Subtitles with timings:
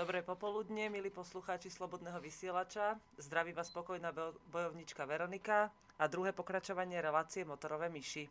[0.00, 2.96] Dobré popoludne, milí poslucháči Slobodného vysielača.
[3.20, 4.16] Zdraví vás spokojná
[4.48, 5.68] bojovnička Veronika
[6.00, 8.24] a druhé pokračovanie relácie Motorové myši.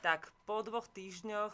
[0.00, 1.52] Tak, po dvoch týždňoch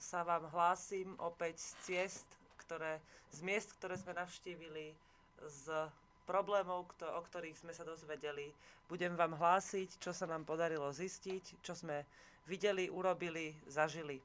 [0.00, 2.24] sa vám hlásim opäť z ciest,
[2.64, 2.96] ktoré,
[3.28, 4.96] z miest, ktoré sme navštívili,
[5.44, 5.92] z
[6.24, 8.56] problémov, o ktorých sme sa dozvedeli.
[8.88, 12.08] Budem vám hlásiť, čo sa nám podarilo zistiť, čo sme
[12.48, 14.16] videli, urobili, zažili.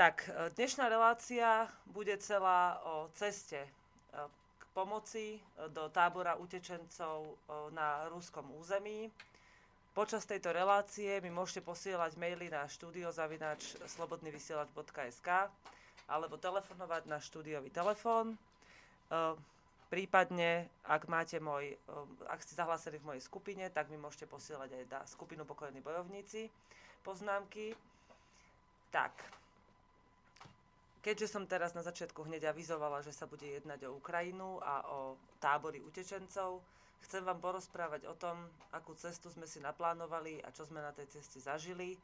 [0.00, 3.68] Tak, e, dnešná relácia bude celá o ceste e,
[4.56, 5.40] k pomoci e,
[5.76, 7.36] do tábora utečencov
[7.76, 9.12] na ruskom území.
[9.92, 15.28] Počas tejto relácie mi môžete posielať maily na štúdiozavináč slobodnyvysielač.sk
[16.08, 18.40] alebo telefonovať na štúdiový telefón.
[19.92, 21.76] Prípadne, ak máte môj,
[22.24, 26.48] ak ste zahlásili v mojej skupine, tak mi môžete posielať aj na skupinu Pokojní bojovníci
[27.02, 27.74] poznámky.
[28.94, 29.12] Tak,
[31.00, 35.16] Keďže som teraz na začiatku hneď avizovala, že sa bude jednať o Ukrajinu a o
[35.40, 36.60] tábory utečencov,
[37.08, 38.36] chcem vám porozprávať o tom,
[38.76, 41.96] akú cestu sme si naplánovali a čo sme na tej ceste zažili,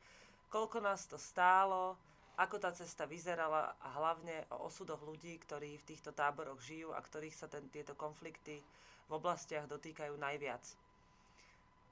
[0.49, 2.01] koľko nás to stálo,
[2.37, 7.01] ako tá cesta vyzerala a hlavne o osudoch ľudí, ktorí v týchto táboroch žijú a
[7.01, 8.61] ktorých sa ten, tieto konflikty
[9.09, 10.65] v oblastiach dotýkajú najviac.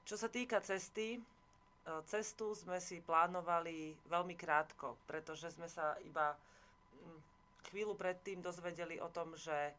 [0.05, 1.19] Čo sa týka cesty, e,
[2.05, 6.37] cestu sme si plánovali veľmi krátko, pretože sme sa iba
[7.75, 9.75] chvíľu predtým dozvedeli o tom, že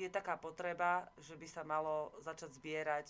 [0.00, 3.06] je taká potreba, že by sa malo začať zbierať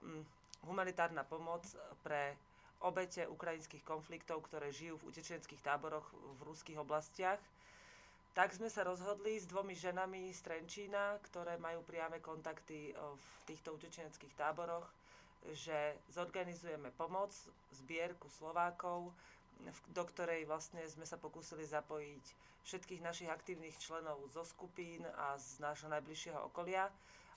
[0.00, 0.24] mm,
[0.64, 1.60] humanitárna pomoc
[2.00, 2.32] pre
[2.80, 7.40] obete ukrajinských konfliktov, ktoré žijú v utečenských táboroch v ruských oblastiach.
[8.32, 13.76] Tak sme sa rozhodli s dvomi ženami z Trenčína, ktoré majú priame kontakty v týchto
[13.76, 14.88] utečenských táboroch,
[15.52, 17.30] že zorganizujeme pomoc,
[17.76, 19.12] zbierku Slovákov,
[19.92, 22.24] do ktorej vlastne sme sa pokúsili zapojiť
[22.64, 26.88] všetkých našich aktívnych členov zo skupín a z nášho najbližšieho okolia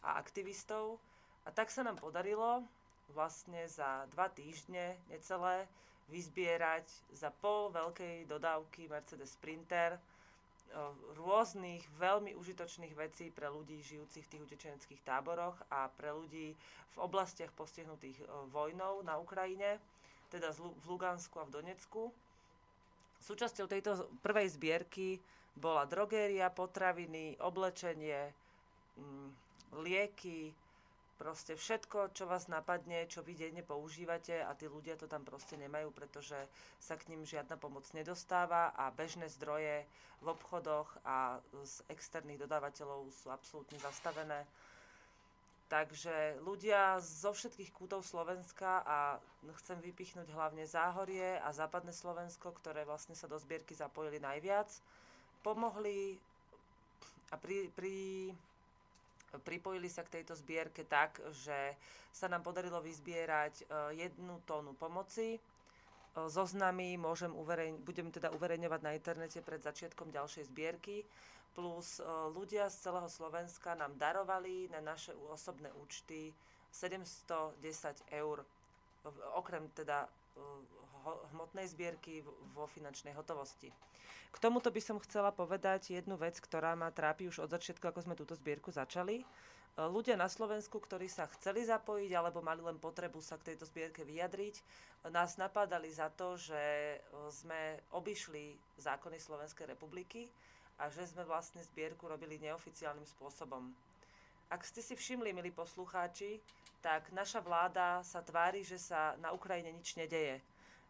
[0.04, 1.00] a aktivistov.
[1.44, 2.64] A tak sa nám podarilo
[3.12, 5.68] vlastne za dva týždne necelé
[6.08, 10.00] vyzbierať za pol veľkej dodávky Mercedes Sprinter
[11.16, 16.52] rôznych veľmi užitočných vecí pre ľudí žijúcich v tých utečeneckých táboroch a pre ľudí
[16.92, 18.20] v oblastiach postihnutých
[18.52, 19.80] vojnou na Ukrajine,
[20.30, 22.12] teda v Lugansku a v Donecku.
[23.24, 25.18] Súčasťou tejto prvej zbierky
[25.58, 28.30] bola drogéria, potraviny, oblečenie,
[28.98, 29.30] mm,
[29.82, 30.54] lieky,
[31.18, 35.58] proste všetko, čo vás napadne, čo vy denne používate a tí ľudia to tam proste
[35.58, 36.38] nemajú, pretože
[36.78, 39.84] sa k ním žiadna pomoc nedostáva a bežné zdroje
[40.22, 44.46] v obchodoch a z externých dodávateľov sú absolútne zastavené.
[45.68, 49.20] Takže ľudia zo všetkých kútov Slovenska a
[49.60, 54.72] chcem vypichnúť hlavne Záhorie a Západné Slovensko, ktoré vlastne sa do zbierky zapojili najviac,
[55.44, 56.16] pomohli
[57.28, 58.32] a pri, pri,
[59.44, 61.76] pripojili sa k tejto zbierke tak, že
[62.16, 63.64] sa nám podarilo vyzbierať e,
[64.08, 65.36] jednu tónu pomoci.
[65.36, 65.40] E,
[66.16, 71.04] zoznamy môžem uvereň, budem teda uverejňovať na internete pred začiatkom ďalšej zbierky
[71.58, 72.06] plus e,
[72.38, 76.30] ľudia z celého Slovenska nám darovali na naše osobné účty
[76.70, 77.58] 710
[78.14, 78.46] eur,
[79.34, 80.10] okrem teda e,
[81.34, 82.22] hmotnej zbierky
[82.54, 83.74] vo finančnej hotovosti.
[84.30, 88.06] K tomuto by som chcela povedať jednu vec, ktorá ma trápi už od začiatku, ako
[88.06, 89.26] sme túto zbierku začali.
[89.26, 89.26] E,
[89.82, 94.06] ľudia na Slovensku, ktorí sa chceli zapojiť alebo mali len potrebu sa k tejto zbierke
[94.06, 94.62] vyjadriť,
[95.10, 96.62] nás napádali za to, že
[97.34, 100.30] sme obišli zákony Slovenskej republiky,
[100.78, 103.74] a že sme vlastne zbierku robili neoficiálnym spôsobom.
[104.48, 106.40] Ak ste si všimli, milí poslucháči,
[106.80, 110.40] tak naša vláda sa tvári, že sa na Ukrajine nič nedeje.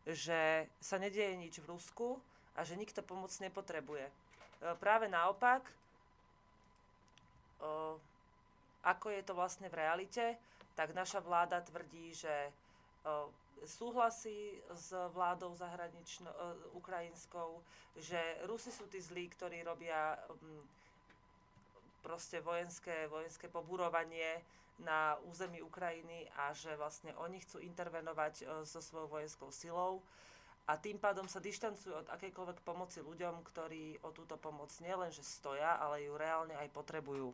[0.05, 2.19] Že sa nedeje nič v Rusku
[2.53, 4.05] a že nikto pomoc nepotrebuje.
[4.05, 4.13] E,
[4.77, 5.73] práve naopak, e,
[8.83, 10.37] ako je to vlastne v realite,
[10.77, 12.51] tak naša vláda tvrdí, že e,
[13.65, 16.35] súhlasí s vládou zahranično, uh,
[16.77, 17.63] ukrajinskou,
[17.97, 20.61] že Rusi sú tí zlí, ktorí robia um,
[22.05, 24.43] proste vojenské, vojenské poburovanie
[24.77, 30.05] na území Ukrajiny a že vlastne oni chcú intervenovať uh, so svojou vojenskou silou
[30.67, 35.79] a tým pádom sa dištancujú od akejkoľvek pomoci ľuďom, ktorí o túto pomoc nielenže stoja,
[35.79, 37.31] ale ju reálne aj potrebujú.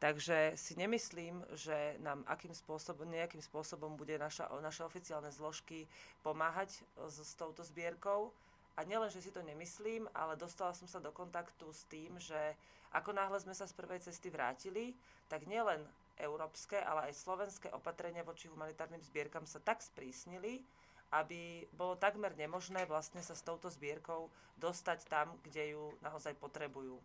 [0.00, 5.84] Takže si nemyslím, že nám akým spôsobom, nejakým spôsobom bude naša, naše oficiálne zložky
[6.24, 6.80] pomáhať e,
[7.12, 8.32] s, s touto zbierkou.
[8.80, 12.56] A nielen, že si to nemyslím, ale dostala som sa do kontaktu s tým, že
[12.96, 14.96] ako náhle sme sa z prvej cesty vrátili,
[15.28, 15.84] tak nielen
[16.16, 20.64] európske, ale aj slovenské opatrenia voči humanitárnym zbierkam sa tak sprísnili,
[21.12, 26.96] aby bolo takmer nemožné vlastne sa s touto zbierkou dostať tam, kde ju naozaj potrebujú.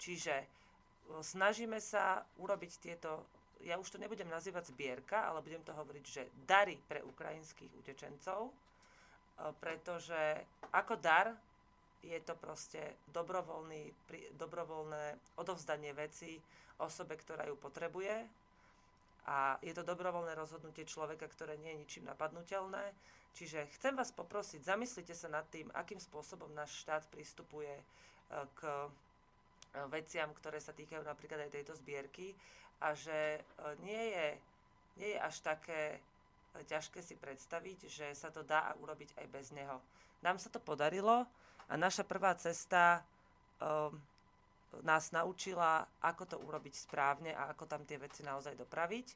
[0.00, 0.48] Čiže
[1.20, 3.26] snažíme sa urobiť tieto,
[3.62, 8.50] ja už to nebudem nazývať zbierka, ale budem to hovoriť, že dary pre ukrajinských utečencov,
[8.50, 8.52] e,
[9.62, 10.42] pretože
[10.74, 11.34] ako dar
[12.02, 13.94] je to proste dobrovoľný,
[14.34, 16.34] dobrovoľné odovzdanie veci
[16.82, 18.26] osobe, ktorá ju potrebuje
[19.30, 22.90] a je to dobrovoľné rozhodnutie človeka, ktoré nie je ničím napadnutelné.
[23.38, 27.84] Čiže chcem vás poprosiť, zamyslite sa nad tým, akým spôsobom náš štát pristupuje e,
[28.58, 28.60] k
[29.88, 32.36] veciam, ktoré sa týkajú napríklad aj tejto zbierky
[32.84, 33.40] a že e,
[33.84, 34.26] nie je,
[35.00, 36.00] nie je až také
[36.60, 39.80] ťažké si predstaviť, že sa to dá urobiť aj bez neho.
[40.20, 41.24] Nám sa to podarilo
[41.68, 43.00] a naša prvá cesta
[43.56, 43.96] um,
[44.84, 49.06] nás naučila, ako to urobiť správne a ako tam tie veci naozaj dopraviť.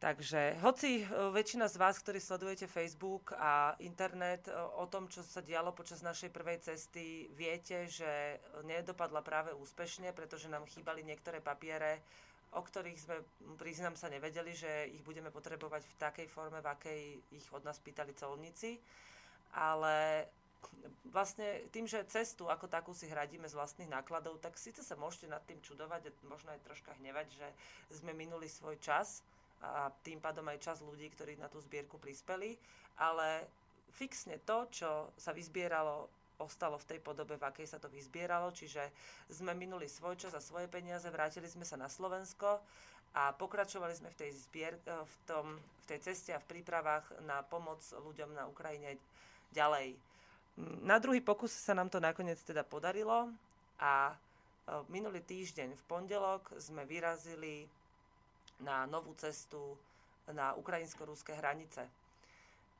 [0.00, 4.48] Takže hoci väčšina z vás, ktorí sledujete Facebook a internet
[4.80, 10.48] o tom, čo sa dialo počas našej prvej cesty, viete, že nedopadla práve úspešne, pretože
[10.48, 12.00] nám chýbali niektoré papiere,
[12.56, 13.16] o ktorých sme,
[13.60, 17.00] priznám sa, nevedeli, že ich budeme potrebovať v takej forme, v akej
[17.36, 18.80] ich od nás pýtali colníci.
[19.52, 20.24] Ale
[21.12, 25.28] vlastne tým, že cestu ako takú si hradíme z vlastných nákladov, tak síce sa môžete
[25.28, 27.48] nad tým čudovať a možno aj troška hnevať, že
[28.00, 29.20] sme minuli svoj čas
[29.60, 32.56] a tým pádom aj čas ľudí, ktorí na tú zbierku prispeli,
[32.96, 33.44] ale
[33.92, 36.08] fixne to, čo sa vyzbieralo,
[36.40, 38.80] ostalo v tej podobe, v akej sa to vyzbieralo, čiže
[39.28, 42.64] sme minuli svoj čas a svoje peniaze, vrátili sme sa na Slovensko
[43.12, 47.44] a pokračovali sme v tej, zbier, v, tom, v tej ceste a v prípravách na
[47.44, 48.96] pomoc ľuďom na Ukrajine
[49.52, 49.98] ďalej.
[50.86, 53.28] Na druhý pokus sa nám to nakoniec teda podarilo
[53.82, 54.14] a e,
[54.92, 57.66] minulý týždeň v pondelok sme vyrazili
[58.60, 59.78] na novú cestu
[60.30, 61.90] na ukrajinsko-rúske hranice.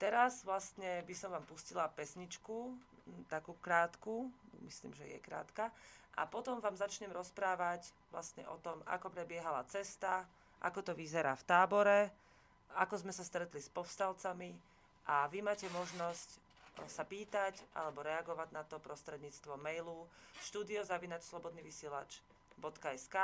[0.01, 2.73] Teraz vlastne by som vám pustila pesničku,
[3.29, 4.33] takú krátku,
[4.65, 5.69] myslím, že je krátka,
[6.17, 10.27] a potom vám začnem rozprávať vlastne o tom, ako prebiehala cesta,
[10.61, 12.11] ako to vyzerá v tábore,
[12.77, 14.55] ako sme sa stretli s povstalcami
[15.09, 16.29] a vy máte možnosť
[16.89, 20.09] sa pýtať alebo reagovať na to prostredníctvom mailu
[20.49, 23.17] studiozavinačslobodnyvysielač.sk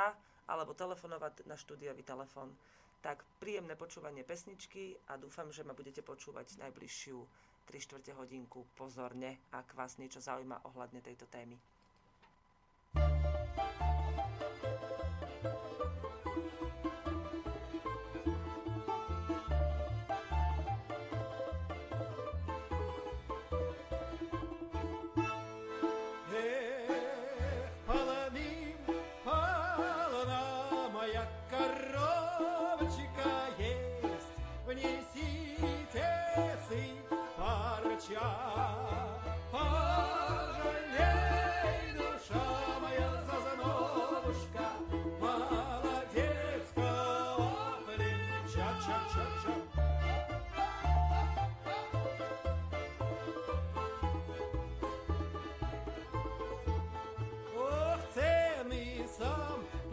[0.47, 2.55] alebo telefonovať na štúdiový telefon.
[2.99, 7.17] Tak príjemné počúvanie pesničky a dúfam, že ma budete počúvať najbližšiu
[7.67, 11.59] 3 čtvrte hodinku pozorne, ak vás niečo zaujíma ohľadne tejto témy.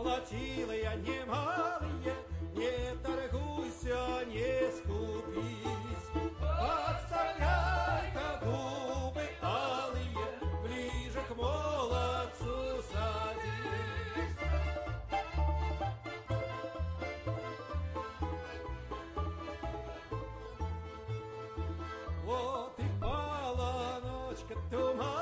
[0.04, 2.14] платила я немалые,
[2.54, 6.08] не торгуйся, не скупись.
[6.38, 10.28] Подставляй-ка губы алые,
[10.62, 14.36] ближе к молодцу садись.
[22.26, 25.13] Вот и пала ночка туман,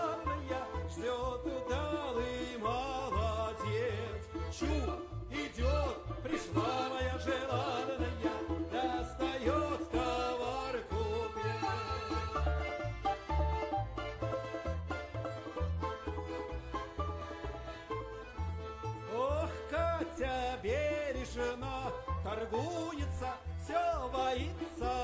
[20.02, 21.92] сердце бережно,
[22.24, 25.01] торгуется, все боится.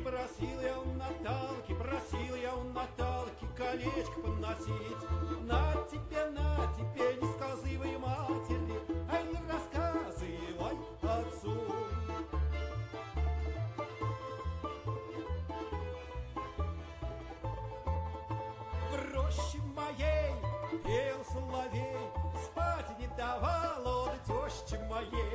[0.00, 5.02] Просил я у Наталки, просил я у Наталки колечко поносить.
[5.42, 8.80] На тебе, на тебе, не сказывай матери,
[9.10, 11.56] а не рассказывай отцу.
[18.90, 20.34] В роще моей
[20.84, 21.96] пел соловей,
[22.44, 25.31] спать не давал он тещи моей.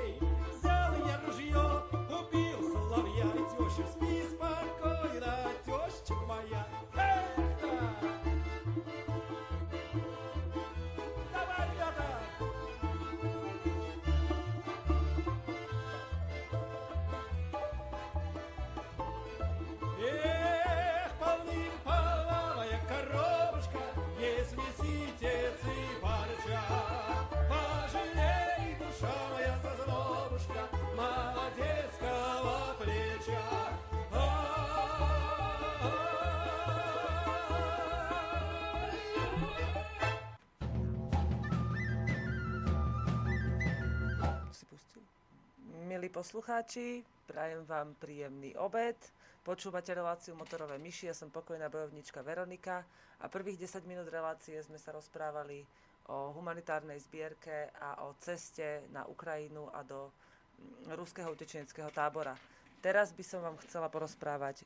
[45.78, 48.98] Milí poslucháči, prajem vám príjemný obed.
[49.46, 52.82] Počúvate reláciu Motorové myši, ja som pokojná bojovnička Veronika
[53.22, 55.62] a prvých 10 minút relácie sme sa rozprávali
[56.10, 62.34] o humanitárnej zbierke a o ceste na Ukrajinu a do mm, ruského utečeneckého tábora.
[62.82, 64.66] Teraz by som vám chcela porozprávať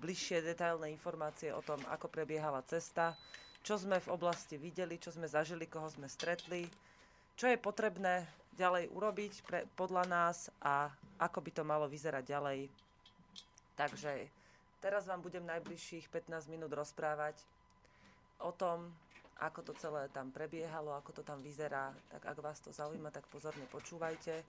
[0.00, 3.12] bližšie detailné informácie o tom, ako prebiehala cesta,
[3.60, 6.64] čo sme v oblasti videli, čo sme zažili, koho sme stretli,
[7.36, 8.24] čo je potrebné
[8.56, 10.88] ďalej urobiť pre, podľa nás a
[11.20, 12.72] ako by to malo vyzerať ďalej.
[13.76, 14.12] Takže
[14.80, 17.36] teraz vám budem najbližších 15 minút rozprávať
[18.40, 18.88] o tom,
[19.36, 21.92] ako to celé tam prebiehalo, ako to tam vyzerá.
[22.08, 24.40] Tak ak vás to zaujíma, tak pozorne počúvajte.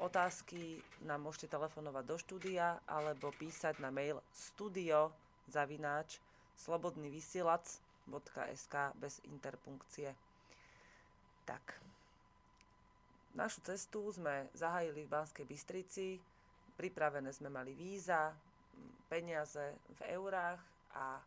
[0.00, 5.12] Otázky nám môžete telefonovať do štúdia alebo písať na mail studio
[5.52, 6.16] zavináč
[6.56, 10.16] slobodnyvysielac.sk bez interpunkcie.
[11.44, 11.76] Tak,
[13.34, 16.20] našu cestu sme zahájili v Banskej Bystrici.
[16.76, 18.32] Pripravené sme mali víza,
[19.08, 20.60] peniaze v eurách
[20.96, 21.20] a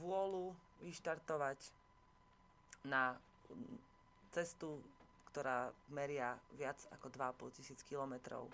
[0.00, 1.60] vôľu vyštartovať
[2.88, 3.16] na
[4.32, 4.80] cestu,
[5.32, 8.48] ktorá meria viac ako 2,5 tisíc kilometrov.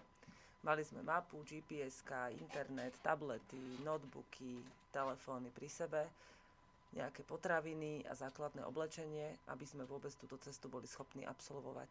[0.62, 2.06] Mali sme mapu, gps
[2.38, 4.62] internet, tablety, notebooky,
[4.94, 6.02] telefóny pri sebe,
[6.94, 11.88] nejaké potraviny a základné oblečenie, aby sme vôbec túto cestu boli schopní absolvovať.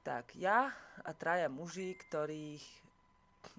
[0.00, 0.72] Tak ja
[1.04, 2.64] a traja muži, ktorých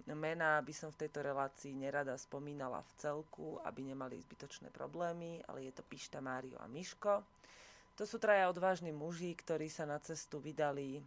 [0.10, 5.70] mená by som v tejto relácii nerada spomínala v celku, aby nemali zbytočné problémy, ale
[5.70, 7.22] je to Pišta, Mário a Miško.
[7.98, 11.02] To sú traja odvážni muži, ktorí sa na cestu vydali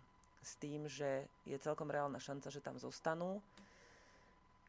[0.45, 3.41] s tým, že je celkom reálna šanca, že tam zostanú.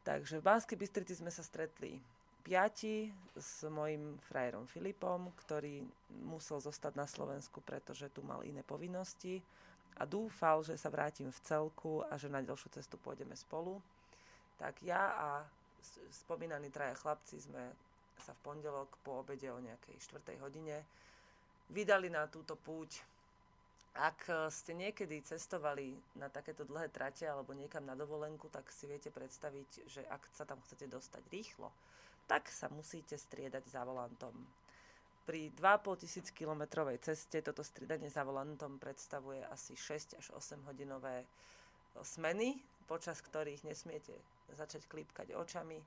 [0.02, 1.98] Takže v Banskej Bystrici sme sa stretli
[2.46, 5.82] piati s mojim frajerom Filipom, ktorý
[6.22, 9.42] musel zostať na Slovensku, pretože tu mal iné povinnosti
[9.96, 13.80] a dúfal, že sa vrátim v celku a že na ďalšiu cestu pôjdeme spolu.
[14.60, 15.28] Tak ja a
[16.12, 17.72] spomínaní traja chlapci sme
[18.20, 20.40] sa v pondelok po obede o nejakej 4.
[20.40, 20.84] hodine
[21.72, 23.00] vydali na túto púť.
[23.96, 29.08] Ak ste niekedy cestovali na takéto dlhé trate alebo niekam na dovolenku, tak si viete
[29.08, 31.72] predstaviť, že ak sa tam chcete dostať rýchlo,
[32.28, 34.36] tak sa musíte striedať za volantom.
[35.26, 41.26] Pri 2,5 tisíc kilometrovej ceste toto striedanie za volantom predstavuje asi 6 až 8 hodinové
[41.98, 42.54] smeny,
[42.86, 44.14] počas ktorých nesmiete
[44.54, 45.82] začať klípkať očami.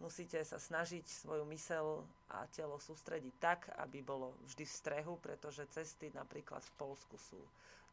[0.00, 5.68] Musíte sa snažiť svoju mysel a telo sústrediť tak, aby bolo vždy v strehu, pretože
[5.68, 7.42] cesty napríklad v Polsku sú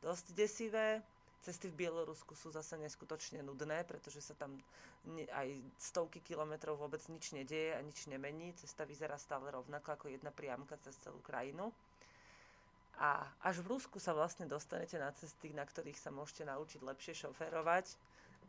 [0.05, 1.01] dosť desivé,
[1.41, 4.57] Cesty v Bielorusku sú zase neskutočne nudné, pretože sa tam
[5.31, 5.47] aj
[5.79, 8.51] stovky kilometrov vôbec nič nedieje a nič nemení.
[8.57, 11.71] Cesta vyzerá stále rovnako ako jedna priamka cez celú krajinu.
[12.97, 17.13] A až v Rusku sa vlastne dostanete na cesty, na ktorých sa môžete naučiť lepšie
[17.29, 17.85] šoférovať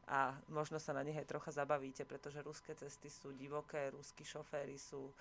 [0.09, 4.81] a možno sa na nich aj trocha zabavíte, pretože ruské cesty sú divoké, ruskí šoféry
[4.81, 5.12] sú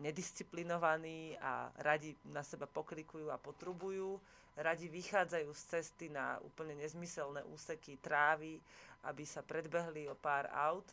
[0.00, 4.22] nedisciplinovaní a radi na seba pokrikujú a potrubujú
[4.56, 8.56] radi vychádzajú z cesty na úplne nezmyselné úseky trávy,
[9.04, 10.88] aby sa predbehli o pár aut.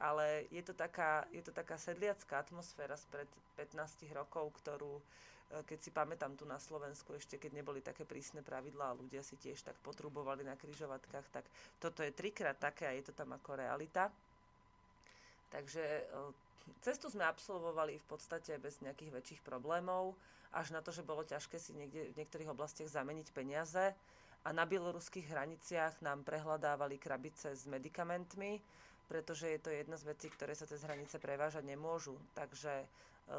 [0.00, 3.28] Ale je to taká, je to taká sedliacká atmosféra spred
[3.60, 4.98] 15 rokov, ktorú,
[5.50, 9.34] keď si pamätám tu na Slovensku, ešte keď neboli také prísne pravidlá a ľudia si
[9.34, 11.44] tiež tak potrubovali na kryžovatkách, tak
[11.82, 14.14] toto je trikrát také a je to tam ako realita.
[15.50, 16.02] Takže e,
[16.86, 20.14] cestu sme absolvovali v podstate bez nejakých väčších problémov
[20.54, 23.94] až na to, že bolo ťažké si niekde, v niektorých oblastiach zameniť peniaze
[24.46, 28.62] a na bieloruských hraniciach nám prehľadávali krabice s medikamentmi,
[29.10, 32.14] pretože je to jedna z vecí, ktoré sa cez hranice prevážať nemôžu.
[32.30, 32.86] Takže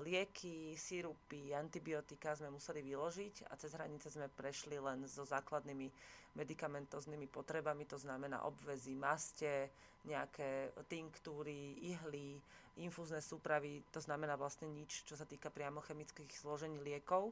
[0.04, 5.88] lieky, sírupy, antibiotika sme museli vyložiť a cez hranice sme prešli len so základnými
[6.36, 9.72] medikamentoznými potrebami, to znamená obvezy, maste,
[10.08, 12.40] nejaké tinktúry, ihly,
[12.80, 17.32] infúzne súpravy, to znamená vlastne nič, čo sa týka priamo chemických zložení liekov.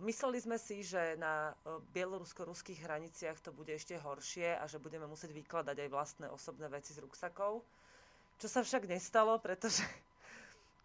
[0.00, 1.52] Mysleli sme si, že na
[1.92, 6.96] bielorusko-ruských hraniciach to bude ešte horšie a že budeme musieť vykladať aj vlastné osobné veci
[6.96, 7.60] z ruksakov.
[8.40, 9.84] Čo sa však nestalo, pretože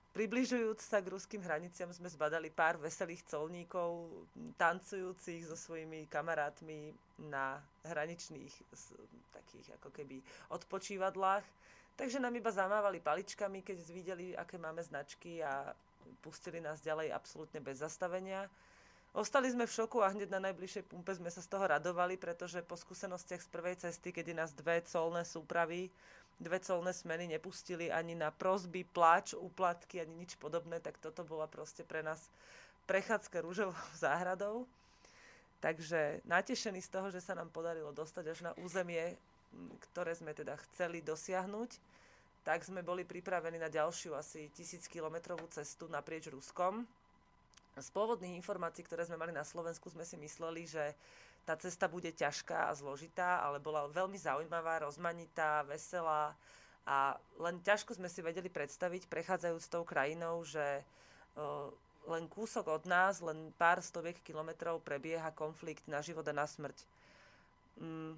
[0.09, 4.09] Približujúc sa k ruským hraniciam sme zbadali pár veselých colníkov,
[4.57, 6.89] tancujúcich so svojimi kamarátmi
[7.29, 8.51] na hraničných
[9.29, 10.17] takých ako keby
[10.49, 11.45] odpočívadlách.
[11.93, 15.77] Takže nám iba zamávali paličkami, keď videli, aké máme značky a
[16.25, 18.49] pustili nás ďalej absolútne bez zastavenia.
[19.09, 22.61] Ostali sme v šoku a hneď na najbližšej pumpe sme sa z toho radovali, pretože
[22.61, 25.89] po skúsenostiach z prvej cesty, kedy nás dve colné súpravy
[26.39, 31.51] dve colné smeny nepustili ani na prosby, pláč, úplatky, ani nič podobné, tak toto bola
[31.51, 32.31] proste pre nás
[32.87, 34.65] prechádzka rúžovou záhradou.
[35.59, 39.19] Takže natešení z toho, že sa nám podarilo dostať až na územie,
[39.91, 41.75] ktoré sme teda chceli dosiahnuť,
[42.47, 46.87] tak sme boli pripravení na ďalšiu asi tisíc kilometrovú cestu naprieč Ruskom.
[47.77, 50.97] Z pôvodných informácií, ktoré sme mali na Slovensku, sme si mysleli, že
[51.45, 56.37] tá cesta bude ťažká a zložitá, ale bola veľmi zaujímavá, rozmanitá, veselá
[56.89, 60.81] a len ťažko sme si vedeli predstaviť, prechádzajúc tou krajinou, že
[62.09, 66.81] len kúsok od nás, len pár stoviek kilometrov prebieha konflikt na život a na smrť.
[67.77, 68.17] Um,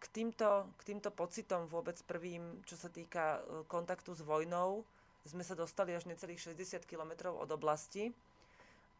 [0.00, 4.84] k týmto, k týmto pocitom vôbec prvým, čo sa týka kontaktu s vojnou,
[5.28, 8.08] sme sa dostali až necelých 60 kilometrov od oblasti,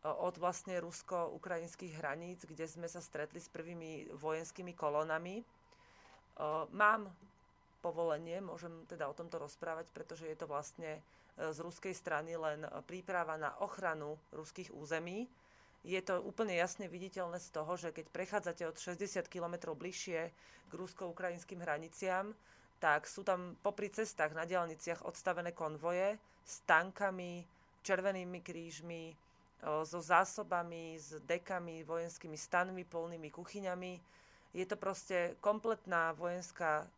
[0.05, 5.45] od vlastne rusko-ukrajinských hraníc, kde sme sa stretli s prvými vojenskými kolónami.
[6.73, 7.13] Mám
[7.85, 11.01] povolenie, môžem teda o tomto rozprávať, pretože je to vlastne e,
[11.49, 15.25] z ruskej strany len príprava na ochranu ruských území.
[15.81, 20.21] Je to úplne jasne viditeľné z toho, že keď prechádzate od 60 km bližšie
[20.69, 22.37] k rusko-ukrajinským hraniciam,
[22.77, 27.45] tak sú tam popri cestách na diálniciach odstavené konvoje s tankami,
[27.81, 29.17] červenými krížmi,
[29.61, 34.01] so zásobami, s dekami, vojenskými stanmi, polnými kuchyňami.
[34.57, 36.89] Je to proste kompletná vojenská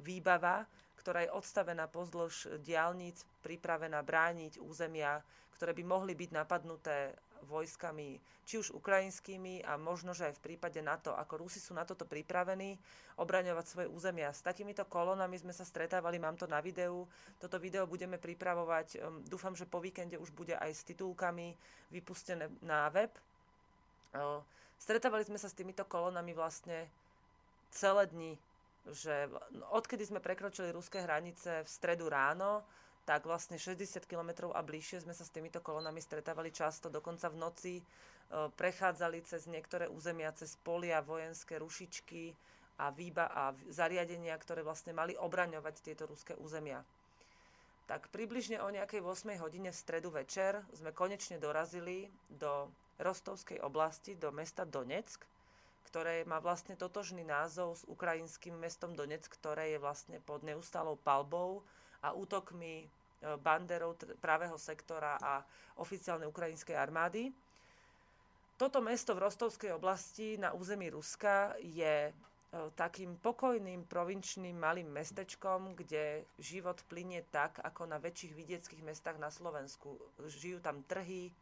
[0.00, 0.66] výbava,
[0.98, 5.20] ktorá je odstavená pozdĺž diálnic, pripravená brániť územia,
[5.56, 7.16] ktoré by mohli byť napadnuté
[7.48, 11.86] vojskami, či už ukrajinskými a možno, že aj v prípade NATO, ako Rusi sú na
[11.86, 12.74] toto pripravení
[13.16, 14.34] obraňovať svoje územia.
[14.34, 17.06] S takýmito kolónami sme sa stretávali, mám to na videu.
[17.38, 19.00] Toto video budeme pripravovať,
[19.30, 21.54] dúfam, že po víkende už bude aj s titulkami
[21.94, 23.14] vypustené na web.
[24.80, 26.90] Stretávali sme sa s týmito kolónami vlastne
[27.70, 28.32] celé dni,
[28.90, 29.28] že
[29.70, 32.64] odkedy sme prekročili ruské hranice v stredu ráno,
[33.04, 37.40] tak vlastne 60 km a bližšie sme sa s týmito kolonami stretávali často, dokonca v
[37.40, 37.84] noci e,
[38.54, 42.36] prechádzali cez niektoré územia, cez polia, vojenské rušičky
[42.78, 46.84] a, výba a zariadenia, ktoré vlastne mali obraňovať tieto ruské územia.
[47.90, 52.70] Tak približne o nejakej 8 hodine v stredu večer sme konečne dorazili do
[53.02, 55.26] Rostovskej oblasti, do mesta Donetsk,
[55.90, 61.66] ktoré má vlastne totožný názov s ukrajinským mestom Donetsk, ktoré je vlastne pod neustálou palbou
[62.02, 62.88] a útokmi
[63.20, 65.44] E, banderov pravého sektora a
[65.76, 67.28] oficiálnej ukrajinskej armády.
[68.56, 72.12] Toto mesto v Rostovskej oblasti na území Ruska je e,
[72.72, 79.28] takým pokojným provinčným malým mestečkom, kde život plinie tak, ako na väčších vidieckých mestách na
[79.28, 80.00] Slovensku.
[80.24, 81.32] Žijú tam trhy, e,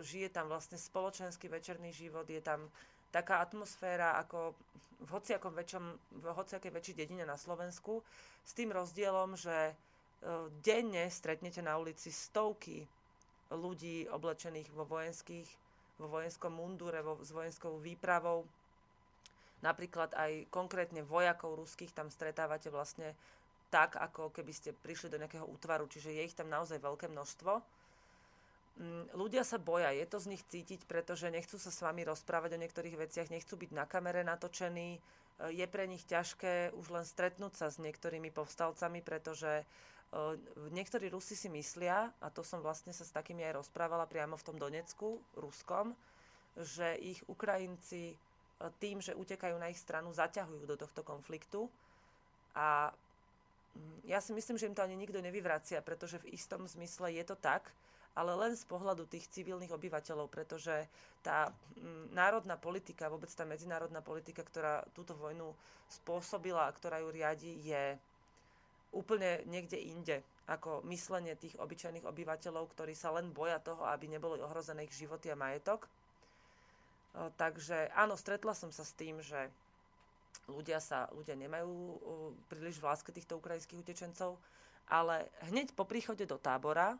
[0.00, 2.72] žije tam vlastne spoločenský večerný život, je tam
[3.14, 4.52] taká atmosféra ako
[4.98, 5.84] v hociakom väčšom,
[6.20, 8.02] v hociakej väčšej dedine na Slovensku,
[8.42, 9.78] s tým rozdielom, že
[10.18, 12.82] E, denne stretnete na ulici stovky
[13.54, 15.48] ľudí oblečených vo vojenských,
[16.02, 18.42] vo vojenskom mundure, vo, s vojenskou výpravou.
[19.62, 23.14] Napríklad aj konkrétne vojakov ruských tam stretávate vlastne
[23.70, 27.62] tak, ako keby ste prišli do nejakého útvaru, čiže je ich tam naozaj veľké množstvo.
[28.78, 32.54] Mm, ľudia sa boja, je to z nich cítiť, pretože nechcú sa s vami rozprávať
[32.54, 35.00] o niektorých veciach, nechcú byť na kamere natočení, e,
[35.50, 39.66] je pre nich ťažké už len stretnúť sa s niektorými povstalcami, pretože
[40.72, 44.46] Niektorí Rusi si myslia, a to som vlastne sa s takými aj rozprávala priamo v
[44.46, 45.92] tom Donecku, Ruskom,
[46.56, 48.16] že ich Ukrajinci
[48.80, 51.68] tým, že utekajú na ich stranu, zaťahujú do tohto konfliktu.
[52.56, 52.90] A
[53.76, 57.24] mm, ja si myslím, že im to ani nikto nevyvracia, pretože v istom zmysle je
[57.28, 57.68] to tak,
[58.18, 60.90] ale len z pohľadu tých civilných obyvateľov, pretože
[61.22, 65.54] tá mm, národná politika, vôbec tá medzinárodná politika, ktorá túto vojnu
[65.86, 67.94] spôsobila a ktorá ju riadi, je
[68.90, 70.18] úplne niekde inde
[70.50, 75.30] ako myslenie tých obyčajných obyvateľov, ktorí sa len boja toho, aby neboli ohrozené ich životy
[75.30, 75.86] a majetok.
[77.36, 79.52] Takže áno, stretla som sa s tým, že
[80.48, 82.00] ľudia, sa, ľudia nemajú
[82.48, 84.40] príliš v láske týchto ukrajinských utečencov,
[84.88, 86.96] ale hneď po príchode do tábora,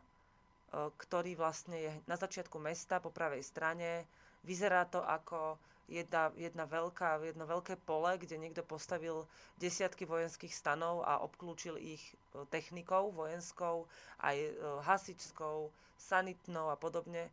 [0.71, 4.05] ktorý vlastne je na začiatku mesta po pravej strane,
[4.45, 5.57] vyzerá to ako
[5.89, 9.25] jedna, jedna veľká, jedno veľké pole, kde niekto postavil
[9.57, 13.89] desiatky vojenských stanov a obklúčil ich e, technikou vojenskou,
[14.21, 14.51] aj e,
[14.85, 17.27] hasičskou, sanitnou a podobne.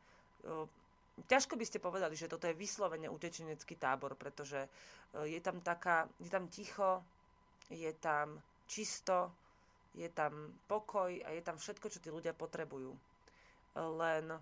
[1.30, 4.68] Ťažko by ste povedali, že toto je vyslovene utečenecký tábor, pretože
[5.24, 7.00] je tam, taká, je tam ticho,
[7.72, 8.36] je tam
[8.68, 9.32] čisto,
[9.96, 12.92] je tam pokoj a je tam všetko, čo tí ľudia potrebujú.
[13.76, 14.32] Len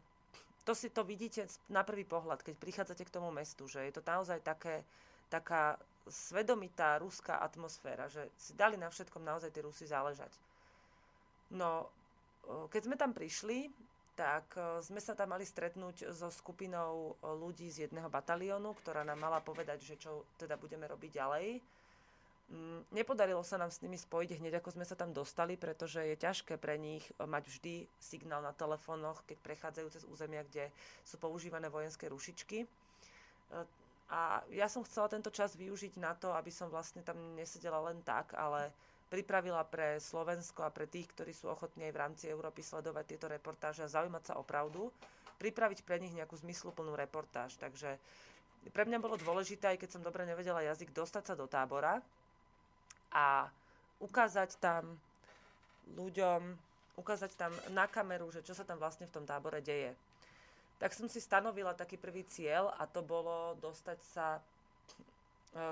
[0.64, 4.02] to si to vidíte na prvý pohľad, keď prichádzate k tomu mestu, že je to
[4.06, 4.86] naozaj také,
[5.28, 5.76] taká
[6.08, 10.32] svedomitá ruská atmosféra, že si dali na všetkom naozaj tí Rusi záležať.
[11.52, 11.88] No,
[12.72, 13.68] keď sme tam prišli,
[14.14, 19.42] tak sme sa tam mali stretnúť so skupinou ľudí z jedného bataliónu, ktorá nám mala
[19.42, 21.46] povedať, že čo teda budeme robiť ďalej.
[22.44, 26.12] Mm, nepodarilo sa nám s nimi spojiť hneď, ako sme sa tam dostali, pretože je
[26.12, 30.68] ťažké pre nich mať vždy signál na telefónoch, keď prechádzajú cez územia, kde
[31.08, 32.62] sú používané vojenské rušičky.
[32.62, 32.66] E,
[34.12, 38.04] a ja som chcela tento čas využiť na to, aby som vlastne tam nesedela len
[38.04, 38.68] tak, ale
[39.08, 43.26] pripravila pre Slovensko a pre tých, ktorí sú ochotní aj v rámci Európy sledovať tieto
[43.32, 44.92] reportáže a zaujímať sa o pravdu,
[45.40, 47.56] pripraviť pre nich nejakú zmysluplnú reportáž.
[47.56, 47.96] Takže
[48.72, 52.04] pre mňa bolo dôležité, aj keď som dobre nevedela jazyk, dostať sa do tábora,
[53.14, 53.46] a
[54.02, 54.98] ukázať tam
[55.94, 56.40] ľuďom,
[56.98, 59.94] ukázať tam na kameru, že čo sa tam vlastne v tom tábore deje.
[60.82, 64.40] Tak som si stanovila taký prvý cieľ a to bolo dostať sa e,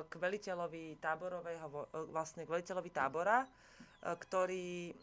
[0.06, 3.46] k veliteľovi táborového, e, vlastne k veliteľovi tábora, e,
[4.14, 4.94] ktorý,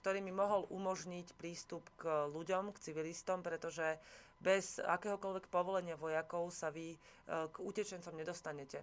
[0.00, 4.00] ktorý mi mohol umožniť prístup k ľuďom, k civilistom, pretože
[4.42, 6.98] bez akéhokoľvek povolenia vojakov sa vy
[7.30, 8.82] k utečencom nedostanete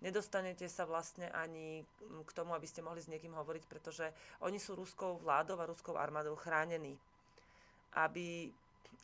[0.00, 1.84] nedostanete sa vlastne ani
[2.24, 4.06] k tomu, aby ste mohli s niekým hovoriť, pretože
[4.44, 6.96] oni sú ruskou vládou a ruskou armádou chránení.
[7.96, 8.52] Aby,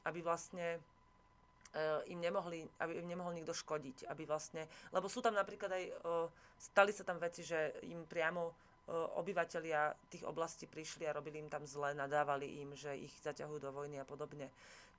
[0.05, 5.33] aby vlastne eh, im nemohli, aby im nemohol nikto škodiť, aby vlastne, lebo sú tam
[5.33, 6.27] napríklad aj, eh,
[6.61, 11.49] stali sa tam veci, že im priamo eh, obyvateľia tých oblastí prišli a robili im
[11.49, 14.53] tam zle, nadávali im, že ich zaťahujú do vojny a podobne.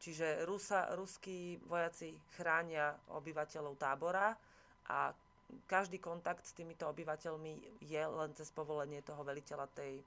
[0.03, 4.36] Čiže Rusa, ruskí vojaci chránia obyvateľov tábora
[4.91, 5.15] a
[5.69, 10.01] každý kontakt s týmito obyvateľmi je len cez povolenie toho veliteľa tej,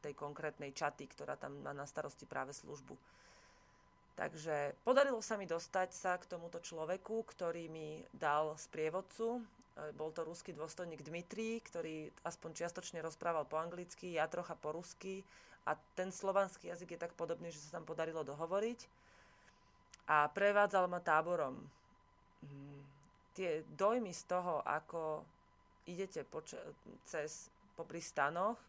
[0.00, 2.96] tej konkrétnej čaty, ktorá tam má na starosti práve službu.
[4.20, 9.40] Takže podarilo sa mi dostať sa k tomuto človeku, ktorý mi dal sprievodcu.
[9.40, 9.42] E,
[9.96, 15.24] bol to ruský dôstojník Dmitrij, ktorý aspoň čiastočne rozprával po anglicky, ja trocha po rusky
[15.64, 18.84] a ten slovanský jazyk je tak podobný, že sa tam podarilo dohovoriť.
[20.10, 21.56] A prevádzal ma táborom.
[23.40, 25.24] Tie dojmy z toho, ako
[25.88, 26.60] idete poč-
[27.08, 28.60] cez popri stanoch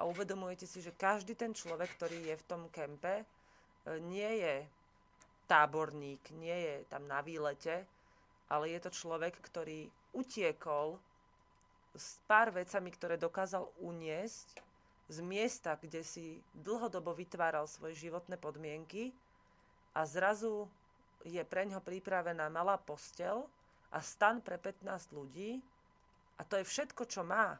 [0.00, 3.24] a uvedomujete si, že každý ten človek, ktorý je v tom kempe, e,
[4.08, 4.64] nie je
[5.44, 7.84] táborník, nie je tam na výlete,
[8.48, 9.84] ale je to človek, ktorý
[10.16, 10.96] utiekol
[11.92, 14.64] s pár vecami, ktoré dokázal uniesť
[15.12, 19.12] z miesta, kde si dlhodobo vytváral svoje životné podmienky
[19.92, 20.64] a zrazu
[21.28, 23.44] je pre ňo pripravená malá postel,
[23.92, 25.62] a stan pre 15 ľudí
[26.36, 27.56] a to je všetko, čo má,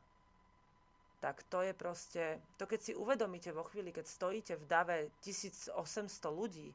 [1.21, 2.25] tak to je proste,
[2.61, 5.73] to keď si uvedomíte vo chvíli, keď stojíte v dave 1800
[6.29, 6.69] ľudí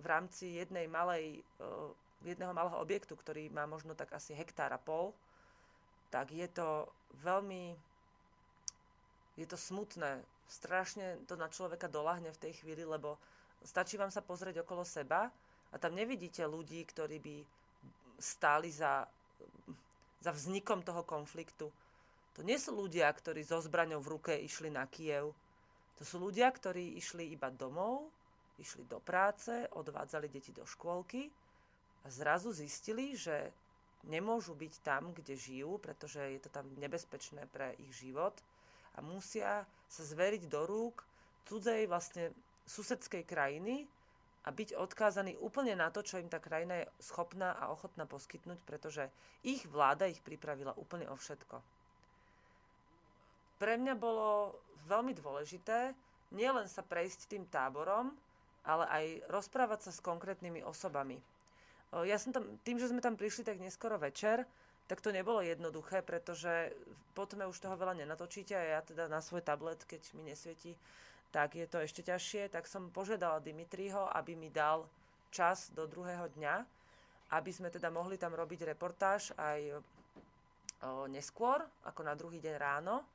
[0.00, 1.90] v rámci jednej malej, uh,
[2.22, 5.10] jedného malého objektu, ktorý má možno tak asi hektár a pol,
[6.14, 6.86] tak je to
[7.26, 7.74] veľmi,
[9.34, 10.22] je to smutné.
[10.50, 13.18] Strašne to na človeka dolahne v tej chvíli, lebo
[13.62, 15.30] stačí vám sa pozrieť okolo seba
[15.70, 17.36] a tam nevidíte ľudí, ktorí by
[18.20, 19.08] stáli za,
[20.20, 21.72] za vznikom toho konfliktu.
[22.36, 25.34] To nie sú ľudia, ktorí so zbraňou v ruke išli na Kiev.
[25.98, 28.08] To sú ľudia, ktorí išli iba domov,
[28.60, 31.32] išli do práce, odvádzali deti do škôlky
[32.04, 33.52] a zrazu zistili, že
[34.08, 38.32] nemôžu byť tam, kde žijú, pretože je to tam nebezpečné pre ich život
[38.96, 41.04] a musia sa zveriť do rúk
[41.44, 42.32] cudzej vlastne
[42.64, 43.84] susedskej krajiny,
[44.44, 48.60] a byť odkázaný úplne na to, čo im tá krajina je schopná a ochotná poskytnúť,
[48.64, 49.12] pretože
[49.44, 51.60] ich vláda ich pripravila úplne o všetko.
[53.60, 54.56] Pre mňa bolo
[54.88, 55.92] veľmi dôležité
[56.34, 58.14] nielen sa prejsť tým táborom,
[58.62, 61.18] ale aj rozprávať sa s konkrétnymi osobami.
[62.06, 64.46] Ja som tam, tým, že sme tam prišli tak neskoro večer,
[64.86, 66.74] tak to nebolo jednoduché, pretože
[67.14, 70.74] potom už toho veľa nenatočíte a ja teda na svoj tablet, keď mi nesvieti,
[71.30, 74.86] tak je to ešte ťažšie, tak som požiadala Dimitriho, aby mi dal
[75.30, 76.54] čas do druhého dňa,
[77.30, 79.78] aby sme teda mohli tam robiť reportáž aj o,
[81.06, 83.06] neskôr, ako na druhý deň ráno,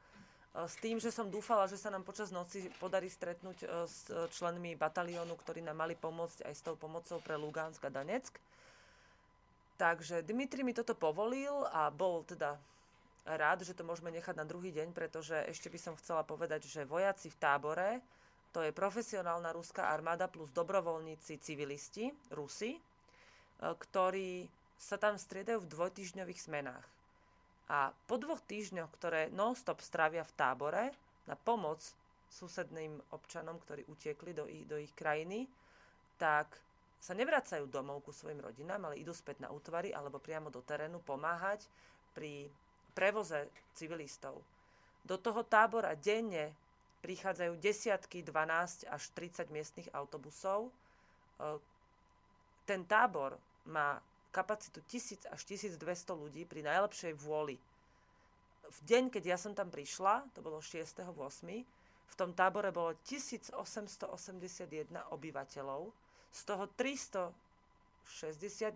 [0.56, 4.08] s tým, že som dúfala, že sa nám počas noci podarí stretnúť s
[4.39, 8.39] členmi bataliónu, ktorí nám mali pomôcť aj s tou pomocou pre Lugansk a Daneck.
[9.75, 12.56] Takže Dimitri mi toto povolil a bol teda
[13.25, 16.85] rád, že to môžeme nechať na druhý deň, pretože ešte by som chcela povedať, že
[16.85, 17.89] vojaci v tábore,
[18.53, 22.79] to je profesionálna ruská armáda plus dobrovoľníci civilisti, Rusi, e,
[23.59, 24.47] ktorí
[24.79, 26.85] sa tam striedajú v dvojtýždňových smenách.
[27.67, 30.83] A po dvoch týždňoch, ktoré non-stop strávia v tábore
[31.25, 31.81] na pomoc
[32.29, 35.49] susedným občanom, ktorí utiekli do ich, do ich krajiny,
[36.21, 36.47] tak
[37.01, 41.01] sa nevracajú domov ku svojim rodinám, ale idú späť na útvary alebo priamo do terénu
[41.03, 41.65] pomáhať
[42.15, 42.47] pri
[42.95, 44.39] prevoze civilistov.
[45.03, 46.55] Do toho tábora denne
[47.05, 50.73] prichádzajú desiatky, 12 až 30 miestnych autobusov.
[50.73, 51.62] E,
[52.65, 53.38] ten tábor
[53.69, 54.01] má
[54.34, 55.77] kapacitu 1000 až 1200
[56.17, 57.62] ľudí pri najlepšej vôli.
[58.65, 61.13] V deň, keď ja som tam prišla, to bolo 6.8.,
[62.05, 63.53] v tom tábore bolo 1881
[65.13, 65.93] obyvateľov,
[66.34, 67.36] z toho 360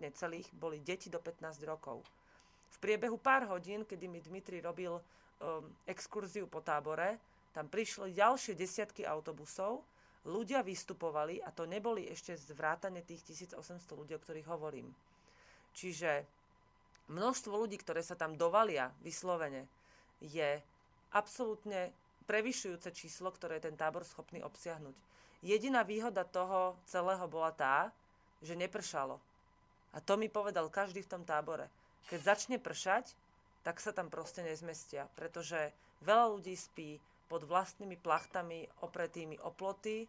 [0.06, 2.06] necelých boli deti do 15 rokov.
[2.70, 5.02] V priebehu pár hodín, kedy mi Dmitri robil um,
[5.84, 7.18] exkurziu po tábore,
[7.50, 9.82] tam prišli ďalšie desiatky autobusov,
[10.28, 14.86] ľudia vystupovali a to neboli ešte zvrátane tých 1800 ľudí, o ktorých hovorím.
[15.74, 16.26] Čiže
[17.10, 19.66] množstvo ľudí, ktoré sa tam dovalia vyslovene,
[20.20, 20.60] je
[21.10, 21.90] absolútne
[22.28, 24.94] prevyšujúce číslo, ktoré je ten tábor schopný obsiahnuť.
[25.40, 27.88] Jediná výhoda toho celého bola tá,
[28.44, 29.16] že nepršalo.
[29.90, 31.66] A to mi povedal každý v tom tábore.
[32.08, 33.12] Keď začne pršať,
[33.60, 36.96] tak sa tam proste nezmestia, pretože veľa ľudí spí
[37.28, 40.08] pod vlastnými plachtami opretými o ploty,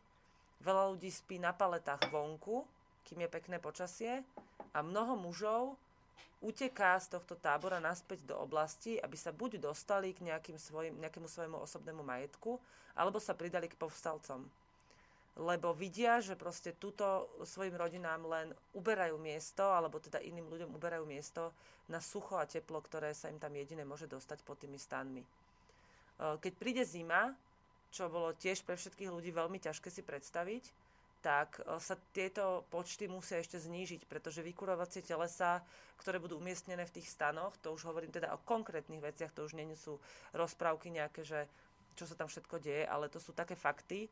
[0.64, 2.64] veľa ľudí spí na paletách vonku,
[3.04, 4.24] kým je pekné počasie
[4.72, 5.76] a mnoho mužov
[6.42, 11.30] uteká z tohto tábora naspäť do oblasti, aby sa buď dostali k nejakým svojim, nejakému
[11.30, 12.58] svojmu osobnému majetku,
[12.98, 14.50] alebo sa pridali k povstalcom
[15.40, 21.08] lebo vidia, že proste túto svojim rodinám len uberajú miesto, alebo teda iným ľuďom uberajú
[21.08, 21.56] miesto
[21.88, 25.24] na sucho a teplo, ktoré sa im tam jediné môže dostať pod tými stanmi.
[25.24, 25.28] E,
[26.36, 27.32] keď príde zima,
[27.96, 30.64] čo bolo tiež pre všetkých ľudí veľmi ťažké si predstaviť,
[31.24, 35.64] tak e, sa tieto počty musia ešte znížiť, pretože vykurovacie telesa,
[36.04, 39.56] ktoré budú umiestnené v tých stanoch, to už hovorím teda o konkrétnych veciach, to už
[39.56, 39.96] nie sú
[40.36, 41.48] rozprávky nejaké, že
[41.96, 44.12] čo sa tam všetko deje, ale to sú také fakty,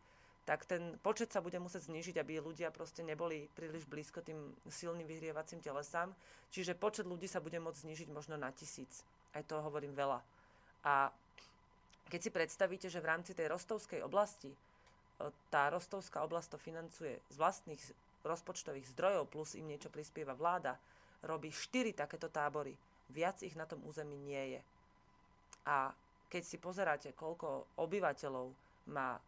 [0.50, 5.06] tak ten počet sa bude musieť znižiť, aby ľudia proste neboli príliš blízko tým silným
[5.06, 6.10] vyhrievacím telesám.
[6.50, 9.06] Čiže počet ľudí sa bude môcť znižiť možno na tisíc.
[9.38, 10.18] Aj to hovorím veľa.
[10.90, 11.14] A
[12.10, 14.58] keď si predstavíte, že v rámci tej rostovskej oblasti, e,
[15.54, 17.82] tá rostovská oblasť to financuje z vlastných
[18.26, 20.82] rozpočtových zdrojov, plus im niečo prispieva vláda,
[21.30, 22.74] robí štyri takéto tábory.
[23.14, 24.62] Viac ich na tom území nie je.
[25.70, 25.94] A
[26.26, 28.50] keď si pozeráte, koľko obyvateľov
[28.90, 29.22] má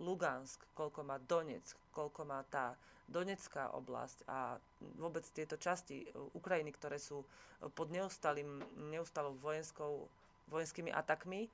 [0.00, 2.72] Lugansk, koľko má Donetsk, koľko má tá
[3.10, 4.54] Donetská oblasť a
[4.96, 7.26] vôbec tieto časti e, Ukrajiny, ktoré sú e,
[7.74, 8.62] pod neustalým,
[8.94, 10.06] neustalou vojenskou,
[10.46, 11.50] vojenskými atakmi,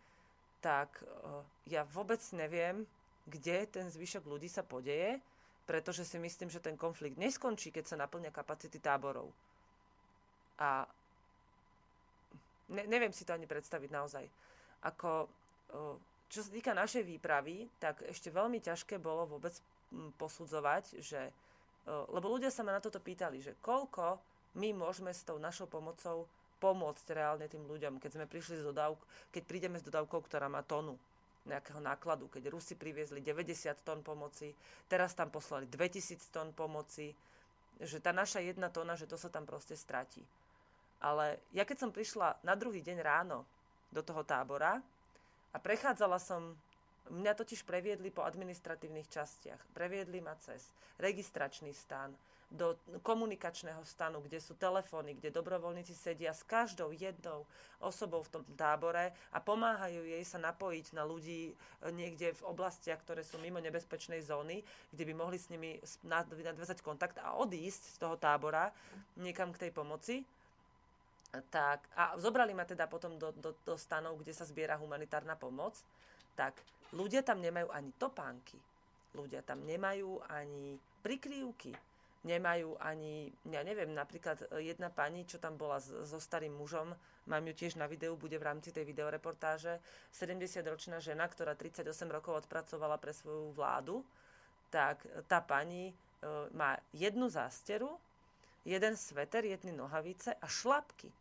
[0.61, 1.05] tak e,
[1.73, 2.85] ja vôbec neviem,
[3.25, 5.17] kde ten zvyšok ľudí sa podeje,
[5.65, 9.33] pretože si myslím, že ten konflikt neskončí, keď sa naplňa kapacity táborov.
[10.61, 10.85] A
[12.69, 14.25] ne, neviem si to ani predstaviť naozaj.
[14.85, 15.27] Ako
[16.27, 19.55] čo sa týka našej výpravy, tak ešte veľmi ťažké bolo vôbec
[19.93, 24.19] mm, posudzovať, že, e, lebo ľudia sa ma na toto pýtali, že koľko
[24.59, 28.99] my môžeme s tou našou pomocou pomôcť reálne tým ľuďom, keď sme prišli z dodávk,
[29.29, 30.97] keď prídeme s dodávkou, ktorá má tonu
[31.47, 34.51] nejakého nákladu, keď Rusi priviezli 90 tón pomoci,
[34.91, 37.15] teraz tam poslali 2000 tón pomoci,
[37.79, 40.25] že tá naša jedna tóna, že to sa tam proste stratí.
[40.99, 43.45] Ale ja keď som prišla na druhý deň ráno
[43.93, 44.81] do toho tábora,
[45.53, 46.55] a prechádzala som,
[47.11, 49.61] mňa totiž previedli po administratívnych častiach.
[49.71, 52.11] Previedli ma cez registračný stan,
[52.47, 57.43] do komunikačného stanu, kde sú telefóny, kde dobrovoľníci sedia s každou jednou
[57.83, 61.55] osobou v tom tábore a pomáhajú jej sa napojiť na ľudí e,
[61.91, 64.63] niekde v oblastiach, ktoré sú mimo nebezpečnej zóny,
[64.95, 68.71] kde by mohli s nimi nadvezať kontakt a odísť z toho tábora
[69.19, 70.23] niekam k tej pomoci
[71.51, 75.77] tak, a zobrali ma teda potom do, do, do stanov, kde sa zbiera humanitárna pomoc,
[76.39, 76.57] tak
[76.95, 78.59] ľudia tam nemajú ani topánky,
[79.17, 81.75] ľudia tam nemajú ani prikryvky,
[82.27, 86.91] nemajú ani, ja neviem, napríklad e, jedna pani, čo tam bola so starým mužom,
[87.31, 89.79] mám ju tiež na videu, bude v rámci tej videoreportáže,
[90.11, 94.03] 70-ročná žena, ktorá 38 rokov odpracovala pre svoju vládu,
[94.75, 95.95] tak tá pani e,
[96.51, 97.95] má jednu zásteru,
[98.67, 101.15] jeden sveter, jedny nohavice a šlapky.